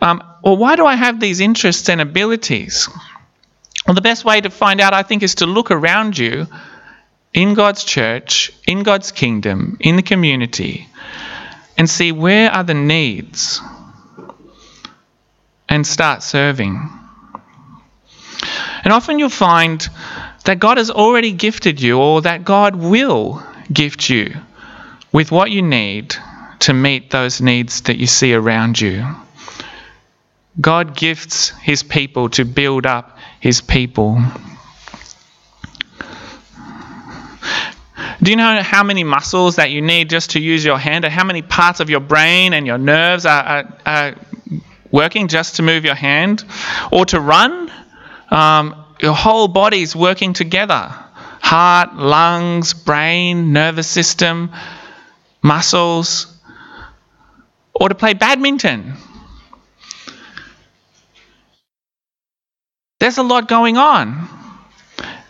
Um, 0.02 0.24
or 0.44 0.58
why 0.58 0.76
do 0.76 0.86
I 0.86 0.96
have 0.96 1.20
these 1.20 1.40
interests 1.40 1.90
and 1.90 2.02
abilities? 2.02 2.88
Well, 3.86 3.96
the 3.96 4.02
best 4.02 4.26
way 4.26 4.42
to 4.42 4.50
find 4.50 4.80
out, 4.80 4.94
I 4.94 5.04
think, 5.04 5.24
is 5.24 5.36
to 5.36 5.46
look 5.46 5.72
around 5.72 6.18
you 6.18 6.48
in 7.34 7.54
God's 7.54 7.84
church, 7.84 8.52
in 8.66 8.84
God's 8.84 9.12
kingdom, 9.12 9.78
in 9.80 9.96
the 9.96 10.02
community, 10.02 10.88
and 11.78 11.90
see 11.90 12.12
where 12.12 12.52
are 12.52 12.64
the 12.64 12.74
needs 12.74 13.62
and 15.68 15.86
start 15.86 16.24
serving. 16.24 16.90
And 18.84 18.94
often 18.94 19.20
you'll 19.20 19.30
find 19.30 19.88
that 20.46 20.60
God 20.60 20.78
has 20.78 20.90
already 20.90 21.32
gifted 21.32 21.82
you 21.82 22.00
or 22.00 22.22
that 22.22 22.44
God 22.44 22.76
will 22.76 23.44
gift 23.72 24.10
you 24.10 24.36
with 25.12 25.32
what 25.32 25.52
you 25.52 25.62
need 25.62 26.16
to 26.60 26.74
meet 26.74 27.12
those 27.12 27.42
needs 27.42 27.82
that 27.82 27.98
you 27.98 28.08
see 28.08 28.34
around 28.34 28.80
you. 28.80 29.06
God 30.60 30.96
gifts 30.96 31.50
his 31.50 31.84
people 31.84 32.30
to 32.32 32.46
build 32.46 32.86
up 32.86 33.18
his 33.40 33.62
people. 33.62 34.22
Do 38.22 38.32
you 38.32 38.38
know 38.38 38.62
how 38.62 38.84
many 38.84 39.04
muscles 39.04 39.56
that 39.56 39.72
you 39.72 39.82
need 39.82 40.10
just 40.10 40.32
to 40.32 40.40
use 40.40 40.64
your 40.64 40.78
hand, 40.78 41.06
or 41.06 41.10
how 41.10 41.24
many 41.24 41.42
parts 41.42 41.80
of 41.80 41.90
your 41.90 42.00
brain 42.00 42.54
and 42.54 42.66
your 42.66 42.78
nerves 42.78 43.26
are, 43.26 43.44
are, 43.44 43.78
are 43.86 44.16
working 44.92 45.28
just 45.28 45.56
to 45.58 45.64
move 45.64 45.86
your 45.86 45.96
hand? 45.96 46.44
Or 46.92 47.06
to 47.06 47.20
run? 47.20 47.72
Um, 48.30 48.86
your 49.02 49.14
whole 49.14 49.48
body 49.48 49.82
is 49.82 49.96
working 49.96 50.34
together 50.34 50.94
heart, 51.42 51.96
lungs, 51.96 52.74
brain, 52.74 53.54
nervous 53.54 53.88
system, 53.88 54.52
muscles. 55.42 56.28
Or 57.74 57.90
to 57.90 57.96
play 57.96 58.14
badminton. 58.14 58.94
There's 63.00 63.18
a 63.18 63.24
lot 63.24 63.48
going 63.48 63.78
on 63.78 64.39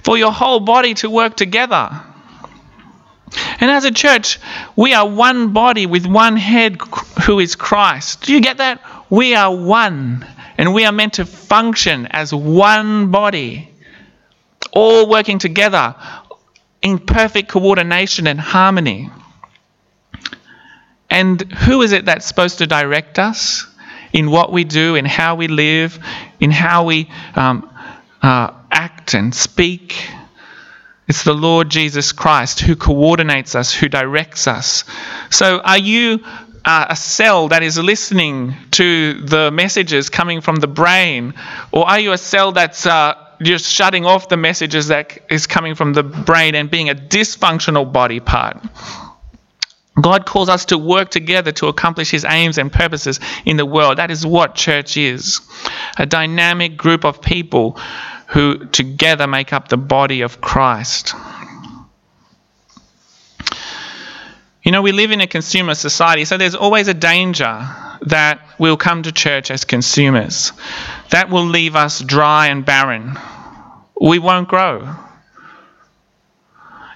for 0.04 0.18
your 0.18 0.32
whole 0.32 0.60
body 0.60 0.94
to 0.96 1.10
work 1.10 1.36
together. 1.36 2.02
And 3.60 3.70
as 3.70 3.86
a 3.86 3.92
church, 3.92 4.40
we 4.76 4.94
are 4.94 5.08
one 5.08 5.54
body 5.54 5.86
with 5.86 6.06
one 6.06 6.38
head 6.38 6.78
who 7.26 7.40
is 7.40 7.56
Christ. 7.56 8.24
Do 8.24 8.34
you 8.34 8.42
get 8.42 8.58
that? 8.58 8.82
We 9.10 9.36
are 9.36 9.56
one. 9.56 10.26
And 10.58 10.74
we 10.74 10.86
are 10.86 10.92
meant 10.92 11.14
to 11.14 11.26
function 11.26 12.08
as 12.08 12.34
one 12.34 13.12
body, 13.12 13.70
all 14.72 15.10
working 15.10 15.40
together 15.40 15.96
in 16.82 17.00
perfect 17.00 17.50
coordination 17.50 18.28
and 18.28 18.40
harmony. 18.40 19.10
And 21.10 21.42
who 21.42 21.82
is 21.82 21.92
it 21.92 22.06
that's 22.06 22.26
supposed 22.26 22.60
to 22.60 22.68
direct 22.68 23.20
us 23.20 23.66
in 24.12 24.32
what 24.32 24.52
we 24.52 24.64
do, 24.64 24.96
in 24.96 25.06
how 25.06 25.36
we 25.36 25.48
live, 25.48 26.00
in 26.40 26.52
how 26.52 26.86
we 26.86 27.10
um, 27.36 27.70
uh, 28.22 28.54
act 28.72 28.89
and 29.14 29.34
speak? 29.34 30.10
It's 31.08 31.24
the 31.24 31.34
Lord 31.34 31.70
Jesus 31.70 32.12
Christ 32.12 32.60
who 32.60 32.76
coordinates 32.76 33.56
us, 33.56 33.74
who 33.74 33.90
directs 33.90 34.48
us. 34.48 34.84
So, 35.32 35.60
are 35.60 35.78
you 35.78 36.24
uh, 36.66 36.88
a 36.90 36.96
cell 36.96 37.48
that 37.48 37.64
is 37.64 37.78
listening 37.78 38.54
to 38.72 39.22
the 39.22 39.50
messages 39.52 40.10
coming 40.10 40.42
from 40.42 40.58
the 40.58 40.68
brain, 40.68 41.34
or 41.72 41.88
are 41.90 42.00
you 42.00 42.12
a 42.12 42.18
cell 42.18 42.52
that's 42.52 42.86
uh, 42.86 43.16
just 43.42 43.66
shutting 43.66 44.06
off 44.06 44.30
the 44.30 44.38
messages 44.38 44.88
that 44.90 45.18
is 45.32 45.48
coming 45.48 45.74
from 45.74 45.94
the 45.94 46.04
brain 46.04 46.54
and 46.56 46.70
being 46.70 46.90
a 46.90 46.96
dysfunctional 46.96 47.92
body 47.92 48.20
part? 48.20 48.58
God 50.00 50.26
calls 50.26 50.48
us 50.48 50.66
to 50.66 50.78
work 50.78 51.10
together 51.10 51.52
to 51.54 51.68
accomplish 51.68 52.12
His 52.12 52.24
aims 52.24 52.58
and 52.58 52.72
purposes 52.72 53.20
in 53.46 53.58
the 53.58 53.66
world. 53.66 53.98
That 53.98 54.12
is 54.12 54.26
what 54.26 54.56
church 54.56 54.96
is 54.96 55.42
a 55.98 56.06
dynamic 56.06 56.78
group 56.78 57.04
of 57.04 57.22
people 57.22 57.80
who 58.30 58.66
together 58.68 59.26
make 59.26 59.54
up 59.54 59.70
the 59.70 59.78
body 59.78 60.22
of 60.22 60.40
Christ. 60.40 61.16
You 64.62 64.72
know, 64.72 64.84
we 64.84 64.92
live 64.92 65.10
in 65.10 65.20
a 65.20 65.26
consumer 65.26 65.74
society, 65.74 66.26
so 66.26 66.38
there's 66.38 66.54
always 66.54 66.88
a 66.88 66.94
danger 66.94 67.68
that 68.04 68.42
we'll 68.60 68.78
come 68.78 69.02
to 69.04 69.12
church 69.12 69.50
as 69.50 69.66
consumers. 69.66 70.52
That 71.10 71.32
will 71.32 71.46
leave 71.46 71.76
us 71.76 72.02
dry 72.02 72.48
and 72.48 72.64
barren. 72.64 73.18
We 74.00 74.20
won't 74.20 74.48
grow. 74.48 74.96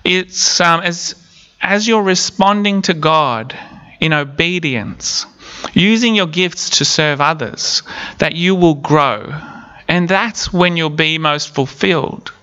It's 0.04 0.62
um, 0.62 0.82
as, 0.82 1.15
as 1.60 1.88
you're 1.88 2.04
responding 2.04 2.84
to 2.84 2.93
God 2.93 3.58
in 4.00 4.13
obedience, 4.13 5.26
using 5.74 6.13
your 6.13 6.28
gifts 6.28 6.78
to 6.78 6.86
serve 6.86 7.22
others, 7.22 7.82
that 8.19 8.36
you 8.36 8.54
will 8.54 8.76
grow 8.76 9.32
and 9.93 10.10
that's 10.10 10.51
when 10.51 10.75
you'll 10.75 10.89
be 10.89 11.19
most 11.19 11.53
fulfilled. 11.53 12.34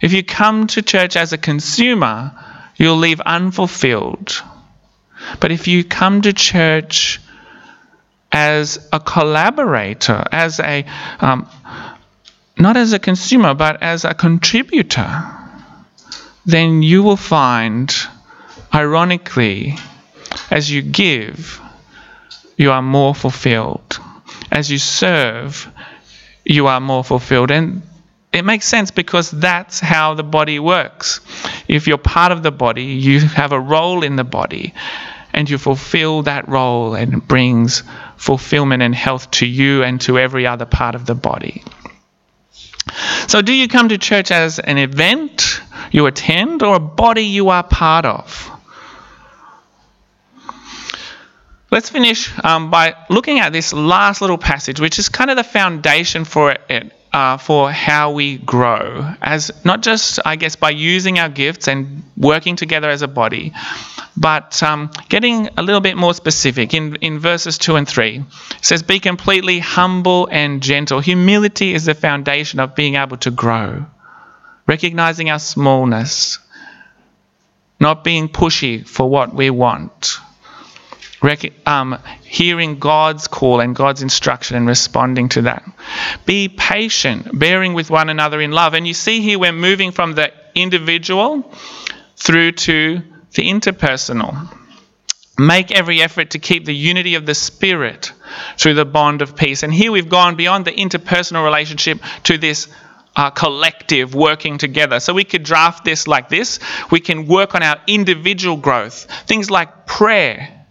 If 0.00 0.14
you 0.14 0.24
come 0.24 0.68
to 0.68 0.80
church 0.80 1.16
as 1.16 1.34
a 1.34 1.36
consumer, 1.36 2.32
you'll 2.76 2.96
leave 2.96 3.20
unfulfilled. 3.20 4.42
But 5.38 5.52
if 5.52 5.68
you 5.68 5.84
come 5.84 6.22
to 6.22 6.32
church 6.32 7.20
as 8.32 8.88
a 8.90 8.98
collaborator, 9.00 10.24
as 10.32 10.60
a 10.60 10.86
um, 11.20 11.46
not 12.56 12.78
as 12.78 12.94
a 12.94 12.98
consumer, 12.98 13.52
but 13.52 13.82
as 13.82 14.06
a 14.06 14.14
contributor, 14.14 15.26
then 16.46 16.82
you 16.82 17.02
will 17.02 17.18
find, 17.18 17.94
ironically, 18.72 19.76
as 20.50 20.70
you 20.70 20.80
give, 20.80 21.60
you 22.56 22.70
are 22.72 22.80
more 22.80 23.14
fulfilled. 23.14 24.00
As 24.50 24.70
you 24.70 24.78
serve, 24.78 25.70
you 26.44 26.66
are 26.66 26.80
more 26.80 27.04
fulfilled. 27.04 27.50
And 27.50 27.82
it 28.32 28.44
makes 28.44 28.66
sense 28.66 28.90
because 28.90 29.30
that's 29.30 29.80
how 29.80 30.14
the 30.14 30.22
body 30.22 30.58
works. 30.58 31.20
If 31.68 31.86
you're 31.86 31.98
part 31.98 32.32
of 32.32 32.42
the 32.42 32.50
body, 32.50 32.84
you 32.84 33.20
have 33.20 33.52
a 33.52 33.60
role 33.60 34.02
in 34.02 34.16
the 34.16 34.24
body 34.24 34.74
and 35.32 35.48
you 35.48 35.58
fulfill 35.58 36.22
that 36.22 36.48
role 36.48 36.94
and 36.94 37.14
it 37.14 37.28
brings 37.28 37.82
fulfillment 38.16 38.82
and 38.82 38.94
health 38.94 39.30
to 39.32 39.46
you 39.46 39.82
and 39.82 40.00
to 40.02 40.18
every 40.18 40.46
other 40.46 40.66
part 40.66 40.94
of 40.94 41.06
the 41.06 41.14
body. 41.14 41.62
So, 43.28 43.42
do 43.42 43.52
you 43.52 43.68
come 43.68 43.88
to 43.90 43.98
church 43.98 44.30
as 44.30 44.58
an 44.58 44.76
event 44.76 45.60
you 45.90 46.06
attend 46.06 46.62
or 46.62 46.76
a 46.76 46.80
body 46.80 47.22
you 47.22 47.50
are 47.50 47.62
part 47.62 48.04
of? 48.04 48.50
Let's 51.72 51.88
finish 51.88 52.30
um, 52.44 52.70
by 52.70 52.96
looking 53.08 53.38
at 53.38 53.54
this 53.54 53.72
last 53.72 54.20
little 54.20 54.36
passage, 54.36 54.78
which 54.78 54.98
is 54.98 55.08
kind 55.08 55.30
of 55.30 55.38
the 55.38 55.42
foundation 55.42 56.26
for 56.26 56.54
it, 56.68 56.92
uh, 57.14 57.38
for 57.38 57.70
how 57.70 58.12
we 58.12 58.36
grow, 58.36 59.10
as 59.22 59.50
not 59.64 59.80
just, 59.80 60.20
I 60.22 60.36
guess, 60.36 60.54
by 60.54 60.68
using 60.68 61.18
our 61.18 61.30
gifts 61.30 61.68
and 61.68 62.02
working 62.14 62.56
together 62.56 62.90
as 62.90 63.00
a 63.00 63.08
body, 63.08 63.54
but 64.18 64.62
um, 64.62 64.90
getting 65.08 65.48
a 65.56 65.62
little 65.62 65.80
bit 65.80 65.96
more 65.96 66.12
specific. 66.12 66.74
In, 66.74 66.96
in 66.96 67.18
verses 67.20 67.56
2 67.56 67.76
and 67.76 67.88
3, 67.88 68.16
it 68.18 68.24
says, 68.60 68.82
Be 68.82 69.00
completely 69.00 69.58
humble 69.58 70.28
and 70.30 70.62
gentle. 70.62 71.00
Humility 71.00 71.72
is 71.72 71.86
the 71.86 71.94
foundation 71.94 72.60
of 72.60 72.74
being 72.74 72.96
able 72.96 73.16
to 73.16 73.30
grow, 73.30 73.86
recognizing 74.66 75.30
our 75.30 75.38
smallness, 75.38 76.38
not 77.80 78.04
being 78.04 78.28
pushy 78.28 78.86
for 78.86 79.08
what 79.08 79.34
we 79.34 79.48
want 79.48 80.18
um, 81.66 81.98
hearing 82.24 82.78
God's 82.78 83.28
call 83.28 83.60
and 83.60 83.74
God's 83.76 84.02
instruction 84.02 84.56
and 84.56 84.66
responding 84.66 85.28
to 85.30 85.42
that. 85.42 85.64
Be 86.26 86.48
patient, 86.48 87.38
bearing 87.38 87.74
with 87.74 87.90
one 87.90 88.08
another 88.08 88.40
in 88.40 88.50
love. 88.50 88.74
And 88.74 88.86
you 88.86 88.94
see 88.94 89.20
here 89.20 89.38
we're 89.38 89.52
moving 89.52 89.92
from 89.92 90.14
the 90.14 90.32
individual 90.54 91.52
through 92.16 92.52
to 92.52 93.02
the 93.34 93.48
interpersonal. 93.48 94.58
Make 95.38 95.70
every 95.70 96.02
effort 96.02 96.30
to 96.30 96.38
keep 96.38 96.64
the 96.64 96.74
unity 96.74 97.14
of 97.14 97.24
the 97.24 97.34
Spirit 97.34 98.12
through 98.58 98.74
the 98.74 98.84
bond 98.84 99.22
of 99.22 99.34
peace. 99.34 99.62
And 99.62 99.72
here 99.72 99.90
we've 99.90 100.08
gone 100.08 100.36
beyond 100.36 100.64
the 100.64 100.72
interpersonal 100.72 101.44
relationship 101.44 102.00
to 102.24 102.36
this 102.36 102.68
uh, 103.16 103.30
collective 103.30 104.14
working 104.14 104.58
together. 104.58 105.00
So 105.00 105.14
we 105.14 105.24
could 105.24 105.42
draft 105.42 105.84
this 105.84 106.06
like 106.06 106.28
this. 106.28 106.58
We 106.90 107.00
can 107.00 107.26
work 107.26 107.54
on 107.54 107.62
our 107.62 107.80
individual 107.86 108.56
growth. 108.56 109.06
Things 109.26 109.50
like 109.50 109.86
prayer 109.86 110.61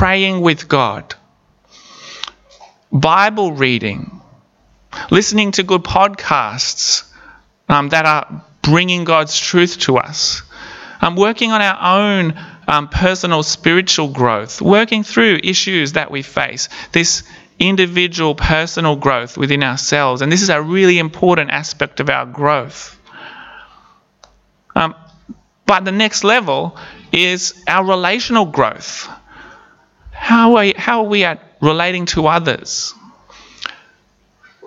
praying 0.00 0.40
with 0.40 0.66
God, 0.66 1.14
Bible 2.90 3.52
reading, 3.52 4.22
listening 5.10 5.52
to 5.52 5.62
good 5.62 5.82
podcasts 5.82 7.04
um, 7.68 7.90
that 7.90 8.06
are 8.06 8.42
bringing 8.62 9.04
God's 9.04 9.38
truth 9.38 9.78
to 9.80 9.98
us, 9.98 10.40
um, 11.02 11.16
working 11.16 11.52
on 11.52 11.60
our 11.60 11.98
own 11.98 12.34
um, 12.66 12.88
personal 12.88 13.42
spiritual 13.42 14.08
growth, 14.08 14.62
working 14.62 15.02
through 15.02 15.38
issues 15.44 15.92
that 15.92 16.10
we 16.10 16.22
face, 16.22 16.70
this 16.92 17.22
individual 17.58 18.34
personal 18.34 18.96
growth 18.96 19.36
within 19.36 19.62
ourselves. 19.62 20.22
And 20.22 20.32
this 20.32 20.40
is 20.40 20.48
a 20.48 20.62
really 20.62 20.98
important 20.98 21.50
aspect 21.50 22.00
of 22.00 22.08
our 22.08 22.24
growth. 22.24 22.98
Um, 24.74 24.94
but 25.66 25.84
the 25.84 25.92
next 25.92 26.24
level 26.24 26.78
is 27.12 27.62
our 27.68 27.84
relational 27.84 28.46
growth. 28.46 29.10
How 30.20 30.56
are, 30.56 30.66
how 30.76 31.00
are 31.00 31.08
we 31.08 31.24
at 31.24 31.40
relating 31.60 32.04
to 32.06 32.26
others? 32.26 32.94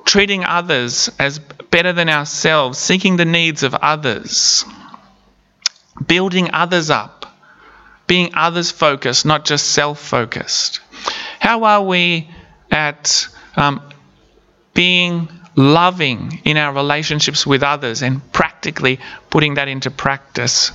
Treating 0.04 0.44
others 0.44 1.10
as 1.20 1.40
better 1.40 1.94
than 1.94 2.10
ourselves, 2.10 2.80
seeking 2.80 3.18
the 3.18 3.24
needs 3.24 3.62
of 3.62 3.76
others, 3.76 4.66
building 6.06 6.50
others 6.54 6.90
up, 6.90 7.38
being 8.08 8.32
others 8.34 8.72
focused, 8.72 9.26
not 9.28 9.46
just 9.46 9.68
self 9.68 10.00
focused? 10.00 10.82
How 11.40 11.64
are 11.66 11.84
we 11.84 12.30
at 12.72 13.28
um, 13.56 13.82
being 14.74 15.30
loving 15.56 16.42
in 16.46 16.58
our 16.58 16.74
relationships 16.74 17.46
with 17.46 17.62
others 17.62 18.02
and 18.02 18.34
practically 18.34 19.00
putting 19.30 19.54
that 19.54 19.68
into 19.68 19.92
practice? 19.92 20.72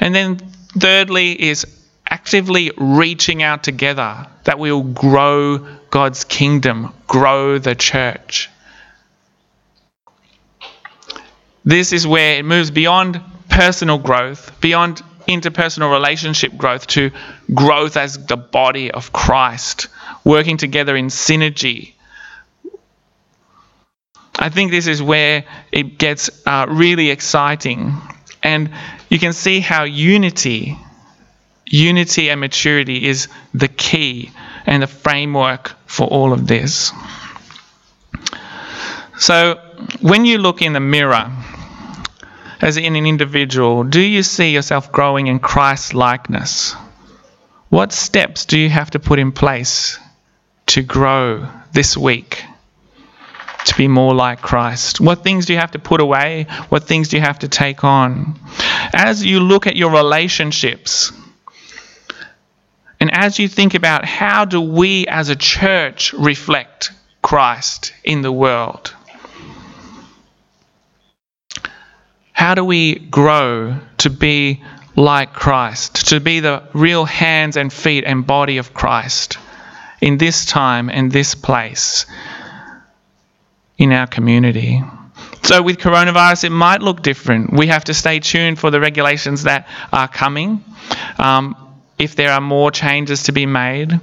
And 0.00 0.12
then, 0.14 0.38
thirdly, 0.78 1.40
is 1.40 1.64
actively 2.08 2.70
reaching 2.76 3.42
out 3.42 3.62
together 3.62 4.26
that 4.44 4.58
we 4.58 4.70
will 4.72 4.82
grow 4.82 5.58
God's 5.90 6.24
kingdom, 6.24 6.92
grow 7.06 7.58
the 7.58 7.74
church. 7.74 8.50
This 11.64 11.92
is 11.92 12.06
where 12.06 12.38
it 12.38 12.44
moves 12.44 12.70
beyond 12.70 13.20
personal 13.48 13.98
growth, 13.98 14.60
beyond 14.60 15.02
interpersonal 15.26 15.92
relationship 15.92 16.56
growth, 16.56 16.86
to 16.86 17.10
growth 17.52 17.96
as 17.96 18.26
the 18.26 18.36
body 18.36 18.90
of 18.90 19.12
Christ, 19.12 19.88
working 20.24 20.56
together 20.56 20.94
in 20.96 21.06
synergy. 21.06 21.92
I 24.38 24.50
think 24.50 24.70
this 24.70 24.86
is 24.86 25.02
where 25.02 25.44
it 25.72 25.98
gets 25.98 26.30
uh, 26.46 26.66
really 26.68 27.10
exciting. 27.10 27.94
And 28.42 28.70
you 29.08 29.18
can 29.18 29.32
see 29.32 29.60
how 29.60 29.84
unity, 29.84 30.78
unity 31.66 32.30
and 32.30 32.40
maturity 32.40 33.06
is 33.06 33.28
the 33.52 33.68
key 33.68 34.30
and 34.64 34.82
the 34.82 34.86
framework 34.86 35.74
for 35.86 36.06
all 36.06 36.32
of 36.32 36.46
this. 36.46 36.92
So, 39.18 39.60
when 40.00 40.24
you 40.24 40.38
look 40.38 40.62
in 40.62 40.72
the 40.72 40.80
mirror, 40.80 41.30
as 42.60 42.76
in 42.76 42.96
an 42.96 43.06
individual, 43.06 43.84
do 43.84 44.00
you 44.00 44.22
see 44.22 44.52
yourself 44.52 44.92
growing 44.92 45.26
in 45.26 45.38
Christ 45.38 45.94
likeness? 45.94 46.74
What 47.68 47.92
steps 47.92 48.44
do 48.44 48.58
you 48.58 48.68
have 48.68 48.90
to 48.92 48.98
put 48.98 49.18
in 49.18 49.32
place 49.32 49.98
to 50.66 50.82
grow 50.82 51.48
this 51.72 51.96
week? 51.96 52.44
To 53.66 53.74
be 53.74 53.88
more 53.88 54.14
like 54.14 54.40
Christ? 54.40 55.00
What 55.00 55.24
things 55.24 55.46
do 55.46 55.52
you 55.52 55.58
have 55.58 55.72
to 55.72 55.78
put 55.78 56.00
away? 56.00 56.46
What 56.68 56.84
things 56.84 57.08
do 57.08 57.16
you 57.16 57.22
have 57.22 57.40
to 57.40 57.48
take 57.48 57.82
on? 57.82 58.38
As 58.92 59.24
you 59.24 59.40
look 59.40 59.66
at 59.66 59.76
your 59.76 59.90
relationships, 59.90 61.12
and 63.00 63.12
as 63.12 63.38
you 63.38 63.48
think 63.48 63.74
about 63.74 64.04
how 64.04 64.44
do 64.44 64.60
we 64.60 65.06
as 65.06 65.28
a 65.28 65.36
church 65.36 66.12
reflect 66.12 66.92
Christ 67.22 67.92
in 68.04 68.22
the 68.22 68.32
world? 68.32 68.94
How 72.32 72.54
do 72.54 72.64
we 72.64 72.94
grow 72.94 73.78
to 73.98 74.10
be 74.10 74.62
like 74.94 75.32
Christ, 75.32 76.08
to 76.10 76.20
be 76.20 76.40
the 76.40 76.62
real 76.72 77.04
hands 77.04 77.56
and 77.56 77.72
feet 77.72 78.04
and 78.06 78.26
body 78.26 78.58
of 78.58 78.72
Christ 78.72 79.38
in 80.00 80.18
this 80.18 80.46
time 80.46 80.88
and 80.88 81.10
this 81.10 81.34
place 81.34 82.06
in 83.78 83.92
our 83.92 84.06
community? 84.06 84.82
So, 85.42 85.62
with 85.62 85.78
coronavirus, 85.78 86.44
it 86.44 86.50
might 86.50 86.82
look 86.82 87.02
different. 87.02 87.52
We 87.52 87.68
have 87.68 87.84
to 87.84 87.94
stay 87.94 88.20
tuned 88.20 88.58
for 88.58 88.70
the 88.70 88.80
regulations 88.80 89.44
that 89.44 89.68
are 89.92 90.08
coming. 90.08 90.64
Um, 91.18 91.65
if 91.98 92.16
there 92.16 92.32
are 92.32 92.40
more 92.40 92.70
changes 92.70 93.24
to 93.24 93.32
be 93.32 93.46
made, 93.46 94.00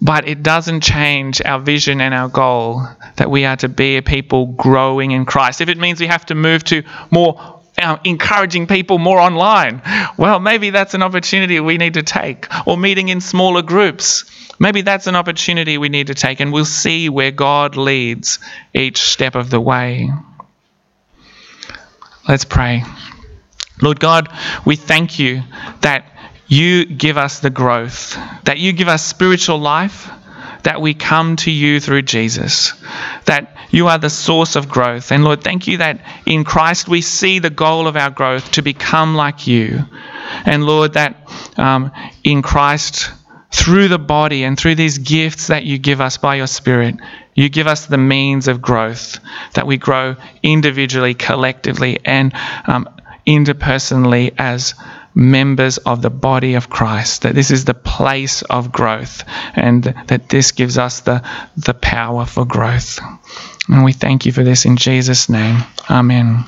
but 0.00 0.28
it 0.28 0.42
doesn't 0.42 0.82
change 0.82 1.40
our 1.42 1.58
vision 1.58 2.00
and 2.00 2.14
our 2.14 2.28
goal 2.28 2.86
that 3.16 3.30
we 3.30 3.44
are 3.44 3.56
to 3.56 3.68
be 3.68 3.96
a 3.96 4.02
people 4.02 4.46
growing 4.46 5.10
in 5.10 5.24
Christ. 5.24 5.60
If 5.60 5.68
it 5.68 5.78
means 5.78 6.00
we 6.00 6.06
have 6.06 6.26
to 6.26 6.34
move 6.34 6.64
to 6.64 6.82
more 7.10 7.60
uh, 7.78 7.98
encouraging 8.04 8.66
people 8.66 8.98
more 8.98 9.18
online, 9.18 9.82
well, 10.16 10.38
maybe 10.38 10.70
that's 10.70 10.94
an 10.94 11.02
opportunity 11.02 11.58
we 11.60 11.78
need 11.78 11.94
to 11.94 12.02
take. 12.02 12.46
Or 12.66 12.76
meeting 12.76 13.08
in 13.08 13.20
smaller 13.20 13.62
groups. 13.62 14.24
Maybe 14.58 14.82
that's 14.82 15.06
an 15.06 15.16
opportunity 15.16 15.76
we 15.76 15.88
need 15.88 16.06
to 16.06 16.14
take, 16.14 16.40
and 16.40 16.52
we'll 16.52 16.64
see 16.64 17.10
where 17.10 17.30
God 17.30 17.76
leads 17.76 18.38
each 18.72 19.02
step 19.02 19.34
of 19.34 19.50
the 19.50 19.60
way. 19.60 20.10
Let's 22.26 22.44
pray. 22.44 22.82
Lord 23.82 24.00
God, 24.00 24.30
we 24.64 24.76
thank 24.76 25.18
you 25.18 25.42
that 25.82 26.15
you 26.48 26.84
give 26.86 27.16
us 27.16 27.40
the 27.40 27.50
growth, 27.50 28.16
that 28.44 28.58
you 28.58 28.72
give 28.72 28.88
us 28.88 29.04
spiritual 29.04 29.58
life, 29.58 30.10
that 30.62 30.80
we 30.80 30.94
come 30.94 31.36
to 31.36 31.50
you 31.50 31.80
through 31.80 32.02
Jesus, 32.02 32.72
that 33.26 33.56
you 33.70 33.88
are 33.88 33.98
the 33.98 34.10
source 34.10 34.56
of 34.56 34.68
growth. 34.68 35.12
And 35.12 35.24
Lord, 35.24 35.42
thank 35.42 35.66
you 35.66 35.78
that 35.78 36.00
in 36.24 36.44
Christ 36.44 36.88
we 36.88 37.02
see 37.02 37.38
the 37.38 37.50
goal 37.50 37.86
of 37.86 37.96
our 37.96 38.10
growth 38.10 38.52
to 38.52 38.62
become 38.62 39.14
like 39.14 39.46
you. 39.46 39.84
And 40.44 40.64
Lord, 40.64 40.94
that 40.94 41.16
um, 41.56 41.92
in 42.24 42.42
Christ, 42.42 43.10
through 43.52 43.88
the 43.88 43.98
body 43.98 44.44
and 44.44 44.58
through 44.58 44.74
these 44.74 44.98
gifts 44.98 45.48
that 45.48 45.64
you 45.64 45.78
give 45.78 46.00
us 46.00 46.16
by 46.16 46.36
your 46.36 46.46
Spirit, 46.46 46.96
you 47.34 47.48
give 47.48 47.66
us 47.66 47.86
the 47.86 47.98
means 47.98 48.48
of 48.48 48.62
growth, 48.62 49.18
that 49.54 49.66
we 49.66 49.76
grow 49.76 50.16
individually, 50.42 51.14
collectively, 51.14 52.00
and 52.04 52.32
um, 52.66 52.88
interpersonally 53.26 54.34
as 54.38 54.74
members 55.16 55.78
of 55.78 56.02
the 56.02 56.10
body 56.10 56.54
of 56.54 56.70
Christ, 56.70 57.22
that 57.22 57.34
this 57.34 57.50
is 57.50 57.64
the 57.64 57.74
place 57.74 58.42
of 58.42 58.70
growth, 58.70 59.24
and 59.54 59.82
that 59.82 60.28
this 60.28 60.52
gives 60.52 60.78
us 60.78 61.00
the, 61.00 61.26
the 61.56 61.74
power 61.74 62.26
for 62.26 62.44
growth. 62.44 63.00
And 63.68 63.82
we 63.82 63.92
thank 63.92 64.26
you 64.26 64.32
for 64.32 64.44
this 64.44 64.66
in 64.66 64.76
Jesus' 64.76 65.28
name. 65.28 65.62
Amen. 65.90 66.44